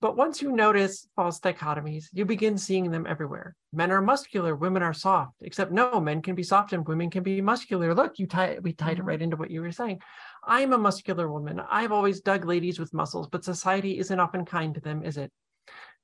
But 0.00 0.16
once 0.16 0.40
you 0.40 0.50
notice 0.50 1.06
false 1.14 1.40
dichotomies, 1.40 2.06
you 2.12 2.24
begin 2.24 2.56
seeing 2.56 2.90
them 2.90 3.06
everywhere. 3.06 3.54
Men 3.70 3.90
are 3.90 4.00
muscular, 4.00 4.56
women 4.56 4.82
are 4.82 4.94
soft, 4.94 5.34
except 5.42 5.72
no, 5.72 6.00
men 6.00 6.22
can 6.22 6.34
be 6.34 6.42
soft 6.42 6.72
and 6.72 6.88
women 6.88 7.10
can 7.10 7.22
be 7.22 7.42
muscular. 7.42 7.94
Look, 7.94 8.18
you 8.18 8.26
tie 8.26 8.58
we 8.62 8.72
tied 8.72 8.92
mm-hmm. 8.92 9.00
it 9.02 9.04
right 9.04 9.20
into 9.22 9.36
what 9.36 9.50
you 9.50 9.60
were 9.60 9.72
saying. 9.72 10.00
I'm 10.42 10.72
a 10.72 10.78
muscular 10.78 11.30
woman. 11.30 11.60
I've 11.60 11.92
always 11.92 12.22
dug 12.22 12.46
ladies 12.46 12.78
with 12.78 12.94
muscles, 12.94 13.28
but 13.28 13.44
society 13.44 13.98
isn't 13.98 14.20
often 14.20 14.46
kind 14.46 14.74
to 14.74 14.80
them, 14.80 15.02
is 15.02 15.18
it? 15.18 15.30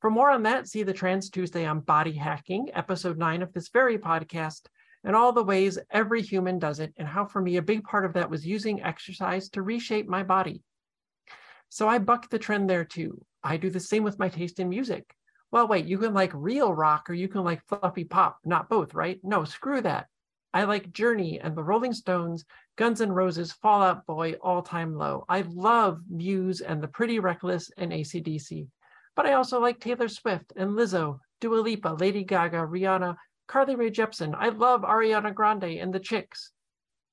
For 0.02 0.11
more 0.11 0.30
on 0.30 0.42
that, 0.42 0.68
see 0.68 0.82
the 0.82 0.92
Trans 0.92 1.30
Tuesday 1.30 1.64
on 1.64 1.80
body 1.80 2.12
hacking, 2.12 2.68
episode 2.74 3.16
nine 3.16 3.40
of 3.40 3.54
this 3.54 3.70
very 3.70 3.96
podcast, 3.96 4.66
and 5.07 5.14
all 5.14 5.33
the 5.33 5.45
ways 5.45 5.79
every 5.92 6.21
human 6.21 6.59
does 6.59 6.81
it, 6.81 6.92
and 6.99 7.07
how 7.07 7.25
for 7.25 7.40
me, 7.40 7.57
a 7.57 7.62
big 7.62 7.85
part 7.85 8.05
of 8.05 8.12
that 8.14 8.29
was 8.29 8.45
using 8.45 8.83
exercise 8.83 9.49
to 9.51 9.62
reshape 9.62 10.09
my 10.09 10.25
body. 10.25 10.61
So 11.69 11.88
I 11.88 11.99
bucked 11.99 12.31
the 12.31 12.40
trend 12.40 12.69
there 12.69 12.85
too. 12.85 13.25
I 13.42 13.57
do 13.57 13.71
the 13.71 13.81
same 13.81 14.03
with 14.03 14.19
my 14.19 14.29
taste 14.29 14.59
in 14.59 14.69
music. 14.69 15.14
Well, 15.53 15.69
wait, 15.69 15.87
you 15.87 15.97
can 15.99 16.12
like 16.12 16.33
real 16.35 16.75
rock 16.75 17.09
or 17.09 17.14
you 17.14 17.29
can 17.29 17.45
like 17.45 17.62
fluffy 17.69 18.03
pop, 18.03 18.38
not 18.45 18.69
both, 18.69 18.95
right? 18.95 19.21
No, 19.23 19.45
screw 19.45 19.81
that. 19.83 20.09
I 20.53 20.64
like 20.64 20.92
Journey 20.92 21.38
and 21.38 21.55
the 21.55 21.62
Rolling 21.62 21.92
Stones, 21.92 22.45
Guns 22.77 23.01
N' 23.01 23.12
Roses, 23.12 23.53
Fall 23.53 23.83
Out 23.83 24.07
Boy, 24.07 24.35
All 24.42 24.62
Time 24.62 24.97
Low. 24.97 25.25
I 25.29 25.42
love 25.42 26.01
Muse 26.11 26.62
and 26.62 26.83
the 26.83 26.88
Pretty 26.88 27.21
Reckless 27.21 27.71
and 27.79 27.92
ACDC. 27.92 28.66
But 29.14 29.27
I 29.27 29.35
also 29.35 29.61
like 29.61 29.79
Taylor 29.79 30.09
Swift 30.09 30.53
and 30.57 30.71
Lizzo, 30.73 31.21
Dua 31.40 31.61
Lipa, 31.61 31.90
Lady 32.01 32.25
Gaga, 32.25 32.59
Rihanna, 32.59 33.16
Carly 33.46 33.76
Rae 33.76 33.90
Jepsen. 33.90 34.35
I 34.37 34.48
love 34.48 34.82
Ariana 34.82 35.35
Grande 35.35 35.78
and 35.80 35.92
the 35.92 36.00
Chicks. 36.00 36.52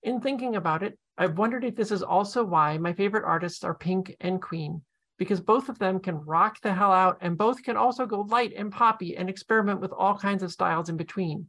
In 0.01 0.19
thinking 0.19 0.55
about 0.55 0.83
it, 0.83 0.97
I've 1.17 1.37
wondered 1.37 1.63
if 1.63 1.75
this 1.75 1.91
is 1.91 2.03
also 2.03 2.43
why 2.43 2.77
my 2.77 2.93
favorite 2.93 3.25
artists 3.25 3.63
are 3.63 3.75
Pink 3.75 4.15
and 4.19 4.41
Queen 4.41 4.81
because 5.17 5.39
both 5.39 5.69
of 5.69 5.79
them 5.79 5.99
can 5.99 6.25
rock 6.25 6.59
the 6.61 6.73
hell 6.73 6.91
out 6.91 7.17
and 7.21 7.37
both 7.37 7.63
can 7.63 7.77
also 7.77 8.05
go 8.05 8.21
light 8.21 8.53
and 8.57 8.71
poppy 8.71 9.15
and 9.15 9.29
experiment 9.29 9.79
with 9.79 9.93
all 9.93 10.17
kinds 10.17 10.43
of 10.43 10.51
styles 10.51 10.89
in 10.89 10.97
between. 10.97 11.47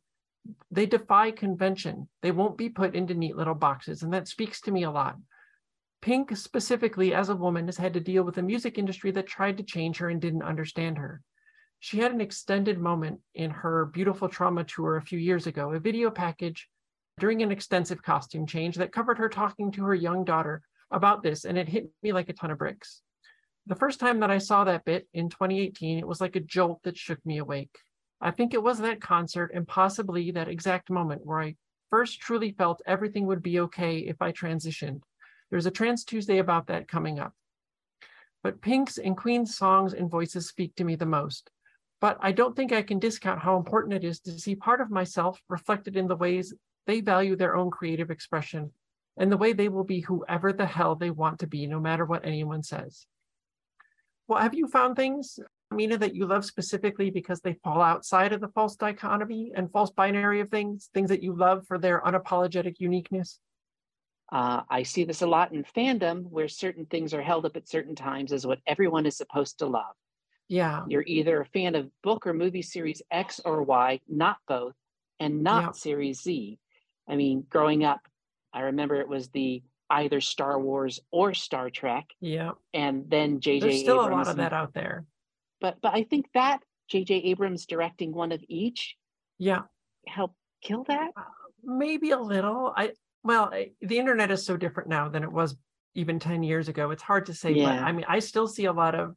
They 0.70 0.86
defy 0.86 1.30
convention. 1.30 2.08
They 2.22 2.30
won't 2.30 2.58
be 2.58 2.68
put 2.68 2.94
into 2.94 3.14
neat 3.14 3.36
little 3.36 3.54
boxes, 3.54 4.02
and 4.02 4.12
that 4.12 4.28
speaks 4.28 4.60
to 4.62 4.70
me 4.70 4.82
a 4.82 4.90
lot. 4.90 5.16
Pink, 6.02 6.36
specifically 6.36 7.14
as 7.14 7.30
a 7.30 7.36
woman, 7.36 7.66
has 7.66 7.78
had 7.78 7.94
to 7.94 8.00
deal 8.00 8.22
with 8.22 8.36
a 8.36 8.42
music 8.42 8.76
industry 8.76 9.10
that 9.12 9.26
tried 9.26 9.56
to 9.56 9.62
change 9.62 9.96
her 9.96 10.10
and 10.10 10.20
didn't 10.20 10.42
understand 10.42 10.98
her. 10.98 11.22
She 11.80 11.98
had 11.98 12.12
an 12.12 12.20
extended 12.20 12.78
moment 12.78 13.20
in 13.34 13.50
her 13.50 13.86
Beautiful 13.86 14.28
Trauma 14.28 14.64
tour 14.64 14.96
a 14.96 15.02
few 15.02 15.18
years 15.18 15.46
ago, 15.46 15.72
a 15.72 15.80
video 15.80 16.10
package 16.10 16.68
during 17.18 17.42
an 17.42 17.52
extensive 17.52 18.02
costume 18.02 18.46
change 18.46 18.76
that 18.76 18.92
covered 18.92 19.18
her 19.18 19.28
talking 19.28 19.70
to 19.72 19.84
her 19.84 19.94
young 19.94 20.24
daughter 20.24 20.62
about 20.90 21.22
this, 21.22 21.44
and 21.44 21.58
it 21.58 21.68
hit 21.68 21.90
me 22.02 22.12
like 22.12 22.28
a 22.28 22.32
ton 22.32 22.50
of 22.50 22.58
bricks 22.58 23.02
the 23.66 23.74
first 23.74 23.98
time 23.98 24.20
that 24.20 24.30
I 24.30 24.38
saw 24.38 24.64
that 24.64 24.84
bit 24.84 25.08
in 25.14 25.30
2018, 25.30 25.98
it 25.98 26.06
was 26.06 26.20
like 26.20 26.36
a 26.36 26.40
jolt 26.40 26.82
that 26.82 26.98
shook 26.98 27.24
me 27.24 27.38
awake. 27.38 27.78
I 28.20 28.30
think 28.30 28.52
it 28.52 28.62
was 28.62 28.78
that 28.78 29.00
concert 29.00 29.52
and 29.54 29.66
possibly 29.66 30.30
that 30.32 30.48
exact 30.48 30.90
moment 30.90 31.24
where 31.24 31.40
I 31.40 31.56
first 31.90 32.20
truly 32.20 32.52
felt 32.52 32.82
everything 32.86 33.26
would 33.26 33.42
be 33.42 33.60
okay 33.60 33.98
if 33.98 34.20
I 34.20 34.32
transitioned. 34.32 35.02
There's 35.50 35.66
a 35.66 35.70
Trans 35.70 36.04
Tuesday 36.04 36.38
about 36.38 36.66
that 36.66 36.88
coming 36.88 37.18
up. 37.18 37.32
But 38.42 38.60
Pink's 38.60 38.98
and 38.98 39.16
Queen's 39.16 39.56
songs 39.56 39.94
and 39.94 40.10
voices 40.10 40.48
speak 40.48 40.74
to 40.76 40.84
me 40.84 40.96
the 40.96 41.06
most. 41.06 41.50
But 42.04 42.18
I 42.20 42.32
don't 42.32 42.54
think 42.54 42.70
I 42.70 42.82
can 42.82 42.98
discount 42.98 43.40
how 43.40 43.56
important 43.56 43.94
it 43.94 44.04
is 44.04 44.20
to 44.20 44.38
see 44.38 44.54
part 44.54 44.82
of 44.82 44.90
myself 44.90 45.40
reflected 45.48 45.96
in 45.96 46.06
the 46.06 46.16
ways 46.16 46.52
they 46.86 47.00
value 47.00 47.34
their 47.34 47.56
own 47.56 47.70
creative 47.70 48.10
expression 48.10 48.72
and 49.16 49.32
the 49.32 49.38
way 49.38 49.54
they 49.54 49.70
will 49.70 49.84
be 49.84 50.00
whoever 50.00 50.52
the 50.52 50.66
hell 50.66 50.96
they 50.96 51.08
want 51.10 51.38
to 51.38 51.46
be, 51.46 51.66
no 51.66 51.80
matter 51.80 52.04
what 52.04 52.26
anyone 52.26 52.62
says. 52.62 53.06
Well, 54.28 54.42
have 54.42 54.52
you 54.52 54.68
found 54.68 54.96
things, 54.96 55.40
Amina, 55.72 55.96
that 55.96 56.14
you 56.14 56.26
love 56.26 56.44
specifically 56.44 57.08
because 57.08 57.40
they 57.40 57.54
fall 57.64 57.80
outside 57.80 58.34
of 58.34 58.42
the 58.42 58.48
false 58.48 58.76
dichotomy 58.76 59.52
and 59.56 59.72
false 59.72 59.90
binary 59.90 60.40
of 60.40 60.50
things, 60.50 60.90
things 60.92 61.08
that 61.08 61.22
you 61.22 61.34
love 61.34 61.66
for 61.66 61.78
their 61.78 62.02
unapologetic 62.02 62.80
uniqueness? 62.80 63.40
Uh, 64.30 64.60
I 64.68 64.82
see 64.82 65.04
this 65.04 65.22
a 65.22 65.26
lot 65.26 65.54
in 65.54 65.64
fandom 65.74 66.24
where 66.24 66.48
certain 66.48 66.84
things 66.84 67.14
are 67.14 67.22
held 67.22 67.46
up 67.46 67.56
at 67.56 67.66
certain 67.66 67.94
times 67.94 68.30
as 68.30 68.46
what 68.46 68.58
everyone 68.66 69.06
is 69.06 69.16
supposed 69.16 69.58
to 69.60 69.66
love. 69.66 69.94
Yeah. 70.48 70.84
You're 70.88 71.04
either 71.06 71.40
a 71.40 71.46
fan 71.46 71.74
of 71.74 71.90
book 72.02 72.26
or 72.26 72.34
movie 72.34 72.62
series 72.62 73.02
X 73.10 73.40
or 73.44 73.62
Y, 73.62 74.00
not 74.08 74.36
both, 74.46 74.74
and 75.20 75.42
not 75.42 75.62
yeah. 75.62 75.72
series 75.72 76.22
Z. 76.22 76.58
I 77.08 77.16
mean, 77.16 77.44
growing 77.48 77.84
up, 77.84 78.00
I 78.52 78.60
remember 78.60 78.96
it 78.96 79.08
was 79.08 79.28
the 79.28 79.62
either 79.90 80.20
Star 80.20 80.58
Wars 80.58 81.00
or 81.10 81.34
Star 81.34 81.70
Trek. 81.70 82.06
Yeah. 82.20 82.52
And 82.72 83.04
then 83.08 83.40
JJ 83.40 83.60
There's 83.60 83.80
still 83.80 84.02
Abrams 84.04 84.12
a 84.12 84.16
lot 84.16 84.28
of 84.28 84.36
that 84.36 84.52
out 84.52 84.74
there. 84.74 85.04
But 85.60 85.80
but 85.80 85.94
I 85.94 86.04
think 86.04 86.26
that 86.34 86.60
JJ 86.92 87.24
Abrams 87.26 87.66
directing 87.66 88.12
one 88.12 88.32
of 88.32 88.42
each 88.48 88.96
yeah 89.38 89.62
help 90.06 90.34
kill 90.62 90.84
that? 90.84 91.10
Uh, 91.16 91.22
maybe 91.62 92.10
a 92.10 92.18
little. 92.18 92.72
I 92.76 92.92
well, 93.22 93.50
I, 93.52 93.70
the 93.80 93.98
internet 93.98 94.30
is 94.30 94.44
so 94.44 94.56
different 94.56 94.88
now 94.88 95.08
than 95.08 95.22
it 95.22 95.32
was 95.32 95.56
even 95.94 96.18
10 96.18 96.42
years 96.42 96.68
ago. 96.68 96.90
It's 96.90 97.02
hard 97.02 97.26
to 97.26 97.34
say, 97.34 97.52
yeah. 97.52 97.64
but 97.66 97.84
I 97.84 97.92
mean, 97.92 98.04
I 98.08 98.18
still 98.18 98.48
see 98.48 98.66
a 98.66 98.72
lot 98.72 98.94
of 98.94 99.14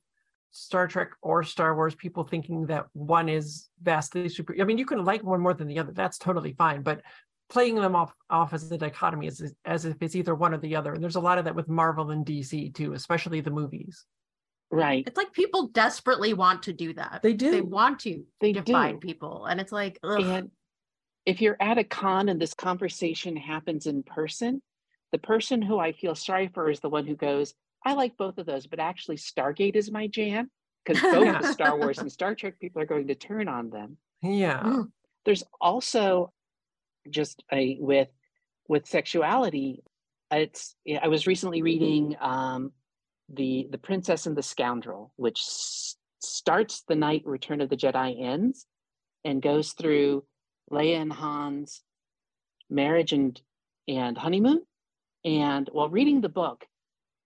Star 0.58 0.88
Trek 0.88 1.12
or 1.22 1.44
Star 1.44 1.76
Wars 1.76 1.96
people 1.96 2.24
thinking 2.24 2.66
that 2.68 2.88
one 2.94 3.30
is 3.30 3.70
vastly 3.82 4.28
super. 4.28 4.56
I 4.60 4.64
mean, 4.64 4.78
you 4.78 4.86
can 4.86 5.06
like 5.06 5.24
one 5.24 5.40
more 5.40 5.54
than 5.54 5.68
the 5.68 5.80
other. 5.80 5.92
That's 5.92 6.18
totally 6.18 6.54
fine. 6.54 6.82
But 6.82 7.02
playing 7.50 7.76
them 7.76 7.96
off 7.96 8.14
off 8.30 8.54
as 8.54 8.72
a 8.72 8.78
dichotomy 8.78 9.28
as, 9.28 9.54
as 9.66 9.86
if 9.86 9.96
it's 10.02 10.16
either 10.16 10.36
one 10.36 10.54
or 10.54 10.58
the 10.58 10.76
other. 10.76 10.94
And 10.94 11.04
there's 11.04 11.16
a 11.16 11.22
lot 11.22 11.38
of 11.38 11.46
that 11.46 11.56
with 11.56 11.70
Marvel 11.70 12.12
and 12.12 12.26
DC 12.26 12.74
too, 12.74 12.94
especially 12.94 13.42
the 13.42 13.52
movies. 13.52 14.06
Right. 14.70 15.08
It's 15.08 15.16
like 15.16 15.32
people 15.32 15.68
desperately 15.68 16.34
want 16.34 16.64
to 16.64 16.74
do 16.74 16.94
that. 16.96 17.22
They 17.24 17.34
do. 17.34 17.52
They 17.52 17.62
want 17.62 18.00
to 18.00 18.26
they 18.42 18.52
divide 18.52 19.00
do. 19.00 19.08
people. 19.08 19.46
And 19.46 19.62
it's 19.62 19.72
like, 19.72 19.98
ugh. 20.04 20.20
and 20.22 20.52
if 21.26 21.42
you're 21.42 21.58
at 21.60 21.78
a 21.78 21.84
con 21.84 22.30
and 22.30 22.42
this 22.42 22.54
conversation 22.54 23.38
happens 23.38 23.86
in 23.86 24.04
person, 24.04 24.62
the 25.12 25.18
person 25.20 25.62
who 25.62 25.80
I 25.80 25.94
feel 25.94 26.16
sorry 26.16 26.50
for 26.54 26.70
is 26.70 26.82
the 26.82 26.90
one 26.90 27.08
who 27.08 27.16
goes, 27.16 27.54
I 27.86 27.94
like 27.94 28.18
both 28.18 28.38
of 28.38 28.46
those, 28.46 28.68
but 28.68 28.80
actually 28.80 29.18
Stargate 29.18 29.76
is 29.76 29.92
my 29.92 30.08
jam. 30.08 30.50
Because 30.86 31.02
both 31.14 31.42
the 31.42 31.54
Star 31.54 31.78
Wars 31.78 32.00
and 32.00 32.12
Star 32.12 32.36
Trek 32.36 32.60
people 32.60 32.82
are 32.82 32.86
going 32.86 33.08
to 33.08 33.16
turn 33.16 33.48
on 33.48 33.70
them. 33.70 33.98
Yeah. 34.22 34.84
There's 35.26 35.44
also 35.60 36.32
just 37.10 37.44
a, 37.52 37.78
with 37.80 38.10
with 38.68 38.86
sexuality 38.86 39.82
it's 40.32 40.76
i 41.02 41.08
was 41.08 41.28
recently 41.28 41.62
reading 41.62 42.16
um, 42.20 42.72
the 43.30 43.68
the 43.72 43.78
princess 43.78 44.26
and 44.26 44.36
the 44.36 44.44
scoundrel 44.44 45.14
which 45.16 45.40
s- 45.40 45.96
starts 46.20 46.84
the 46.88 46.96
night 46.96 47.22
return 47.26 47.62
of 47.62 47.70
the 47.70 47.78
jedi 47.78 48.22
ends 48.22 48.66
and 49.24 49.42
goes 49.42 49.74
through 49.74 50.24
leia 50.72 51.02
and 51.02 51.14
han's 51.14 51.82
marriage 52.70 53.14
and 53.14 53.42
and 53.88 54.18
honeymoon 54.18 54.62
and 55.24 55.70
while 55.72 55.90
reading 55.90 56.22
the 56.22 56.30
book 56.30 56.66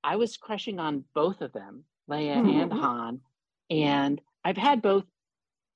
i 0.04 0.16
was 0.16 0.38
crushing 0.38 0.80
on 0.80 1.04
both 1.14 1.42
of 1.42 1.52
them 1.54 1.84
leia 2.10 2.36
mm-hmm. 2.36 2.60
and 2.60 2.74
han 2.74 3.20
and 3.70 4.22
i've 4.44 4.58
had 4.58 4.82
both 4.82 5.06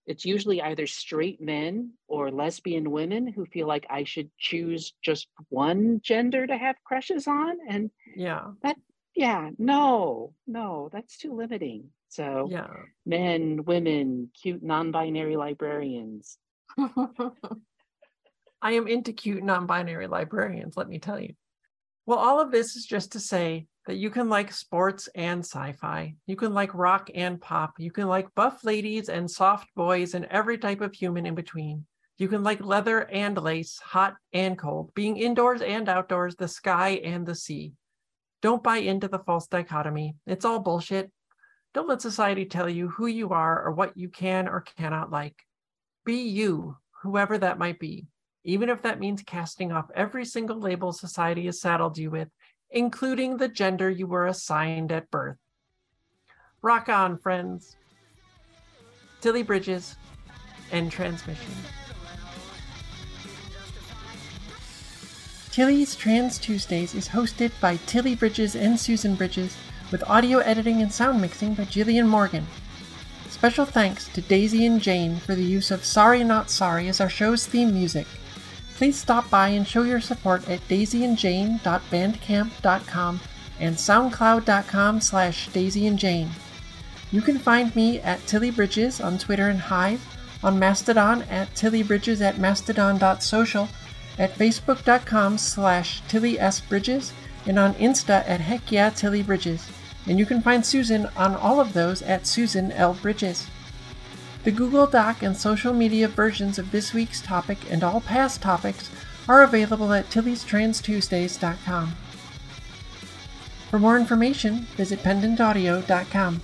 it's 0.05 0.25
usually 0.25 0.61
either 0.61 0.85
straight 0.85 1.41
men 1.41 1.93
or 2.07 2.29
lesbian 2.29 2.91
women 2.91 3.27
who 3.27 3.45
feel 3.45 3.67
like 3.67 3.87
I 3.89 4.03
should 4.03 4.29
choose 4.37 4.93
just 5.01 5.27
one 5.49 5.99
gender 6.03 6.45
to 6.45 6.57
have 6.57 6.75
crushes 6.83 7.27
on. 7.27 7.57
And 7.67 7.89
yeah, 8.15 8.51
that, 8.61 8.77
yeah, 9.15 9.49
no, 9.57 10.33
no, 10.45 10.89
that's 10.91 11.17
too 11.17 11.33
limiting. 11.33 11.89
So, 12.09 12.47
yeah, 12.51 12.67
men, 13.05 13.65
women, 13.65 14.29
cute 14.41 14.61
non 14.61 14.91
binary 14.91 15.37
librarians. 15.37 16.37
I 16.77 18.73
am 18.73 18.87
into 18.87 19.11
cute 19.11 19.43
non 19.43 19.65
binary 19.65 20.07
librarians, 20.07 20.77
let 20.77 20.87
me 20.87 20.99
tell 20.99 21.19
you. 21.19 21.33
Well, 22.05 22.19
all 22.19 22.39
of 22.39 22.51
this 22.51 22.75
is 22.75 22.85
just 22.85 23.13
to 23.13 23.19
say 23.19 23.65
that 23.85 23.97
you 23.97 24.09
can 24.09 24.29
like 24.29 24.51
sports 24.51 25.07
and 25.15 25.41
sci-fi. 25.41 26.15
You 26.25 26.35
can 26.35 26.53
like 26.53 26.73
rock 26.73 27.09
and 27.13 27.39
pop. 27.39 27.75
You 27.77 27.91
can 27.91 28.07
like 28.07 28.33
buff 28.35 28.63
ladies 28.63 29.09
and 29.09 29.29
soft 29.29 29.67
boys 29.75 30.13
and 30.13 30.25
every 30.25 30.57
type 30.57 30.81
of 30.81 30.93
human 30.93 31.25
in 31.25 31.35
between. 31.35 31.85
You 32.17 32.27
can 32.27 32.43
like 32.43 32.63
leather 32.63 33.01
and 33.11 33.37
lace, 33.37 33.77
hot 33.77 34.15
and 34.33 34.57
cold, 34.57 34.93
being 34.95 35.17
indoors 35.17 35.61
and 35.61 35.87
outdoors, 35.89 36.35
the 36.35 36.47
sky 36.47 37.01
and 37.03 37.25
the 37.25 37.35
sea. 37.35 37.73
Don't 38.41 38.63
buy 38.63 38.77
into 38.77 39.07
the 39.07 39.19
false 39.19 39.47
dichotomy. 39.47 40.15
It's 40.25 40.45
all 40.45 40.59
bullshit. 40.59 41.11
Don't 41.73 41.89
let 41.89 42.01
society 42.01 42.45
tell 42.45 42.69
you 42.69 42.87
who 42.87 43.07
you 43.07 43.29
are 43.29 43.65
or 43.65 43.71
what 43.73 43.97
you 43.97 44.07
can 44.07 44.47
or 44.47 44.61
cannot 44.61 45.11
like. 45.11 45.35
Be 46.05 46.21
you, 46.29 46.77
whoever 47.03 47.37
that 47.37 47.59
might 47.59 47.79
be, 47.79 48.07
even 48.45 48.69
if 48.69 48.83
that 48.83 48.99
means 48.99 49.23
casting 49.23 49.71
off 49.71 49.89
every 49.93 50.23
single 50.23 50.59
label 50.59 50.93
society 50.93 51.45
has 51.47 51.59
saddled 51.59 51.97
you 51.97 52.11
with, 52.11 52.29
including 52.71 53.37
the 53.37 53.47
gender 53.47 53.89
you 53.89 54.07
were 54.07 54.27
assigned 54.27 54.91
at 54.91 55.09
birth. 55.11 55.37
Rock 56.61 56.89
on, 56.89 57.17
friends. 57.17 57.75
Tilly 59.21 59.43
Bridges, 59.43 59.95
end 60.71 60.91
transmission. 60.91 61.53
Tilly's 65.51 65.95
Trans 65.95 66.37
Tuesdays 66.37 66.93
is 66.93 67.07
hosted 67.07 67.51
by 67.61 67.77
Tilly 67.85 68.13
Bridges 68.13 68.55
and 68.55 68.77
Susan 68.79 69.15
Bridges, 69.15 69.55
with 69.91 70.03
audio 70.05 70.39
editing 70.39 70.81
and 70.81 70.91
sound 70.91 71.21
mixing 71.21 71.53
by 71.53 71.63
Jillian 71.63 72.07
Morgan. 72.07 72.45
Special 73.29 73.65
thanks 73.65 74.09
to 74.09 74.21
Daisy 74.21 74.65
and 74.65 74.81
Jane 74.81 75.17
for 75.17 75.33
the 75.33 75.43
use 75.43 75.71
of 75.71 75.85
Sorry 75.85 76.23
Not 76.23 76.49
Sorry 76.49 76.87
as 76.87 76.99
our 76.99 77.09
show's 77.09 77.45
theme 77.45 77.73
music. 77.73 78.07
Please 78.75 78.97
stop 78.97 79.29
by 79.29 79.49
and 79.49 79.67
show 79.67 79.83
your 79.83 80.01
support 80.01 80.49
at 80.49 80.67
daisyandjane.bandcamp.com 80.67 83.19
and 83.59 83.75
soundcloud.com 83.75 84.99
slash 84.99 85.49
daisyandjane. 85.49 86.29
You 87.11 87.21
can 87.21 87.37
find 87.39 87.73
me 87.75 87.99
at 88.01 88.25
Tilly 88.27 88.51
Bridges 88.51 88.99
on 88.99 89.17
Twitter 89.17 89.47
and 89.47 89.59
Hive, 89.59 90.05
on 90.43 90.59
Mastodon 90.59 91.21
at 91.23 91.55
Tilly 91.55 91.83
Bridges 91.83 92.21
at 92.21 92.37
mastodon.social, 92.37 93.69
at 94.19 94.35
facebook.com 94.35 95.37
slash 95.37 96.01
Tilly 96.09 96.37
and 96.37 97.57
on 97.57 97.73
Insta 97.75 98.27
at 98.27 98.41
Heck 98.41 98.71
Yeah 98.71 98.89
Tilly 98.89 99.23
Bridges. 99.23 99.69
And 100.07 100.19
you 100.19 100.25
can 100.25 100.41
find 100.41 100.65
Susan 100.65 101.07
on 101.15 101.35
all 101.35 101.61
of 101.61 101.71
those 101.71 102.01
at 102.01 102.27
Susan 102.27 102.73
L. 102.73 102.93
Bridges. 102.93 103.47
The 104.45 104.51
Google 104.51 104.85
Doc 104.85 105.23
and 105.23 105.35
social 105.35 105.73
media 105.73 106.07
versions 106.07 106.59
of 106.59 106.71
this 106.71 106.93
week's 106.93 107.19
topic 107.19 107.57
and 107.71 107.83
all 107.83 107.99
past 107.99 108.43
topics 108.43 108.91
are 109.27 109.41
available 109.41 109.91
at 109.91 110.07
tillystranstuesdays.com. 110.11 111.95
For 113.71 113.79
more 113.79 113.97
information, 113.97 114.67
visit 114.77 114.99
pendantaudio.com. 114.99 116.41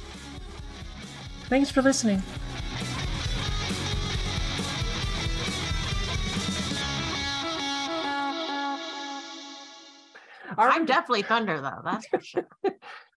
Thanks 1.43 1.69
for 1.69 1.83
listening. 1.83 2.23
I'm 10.57 10.85
definitely 10.87 11.21
Thunder, 11.21 11.61
though. 11.61 11.81
That's 11.83 12.07
for 12.07 12.19
sure. 12.19 12.47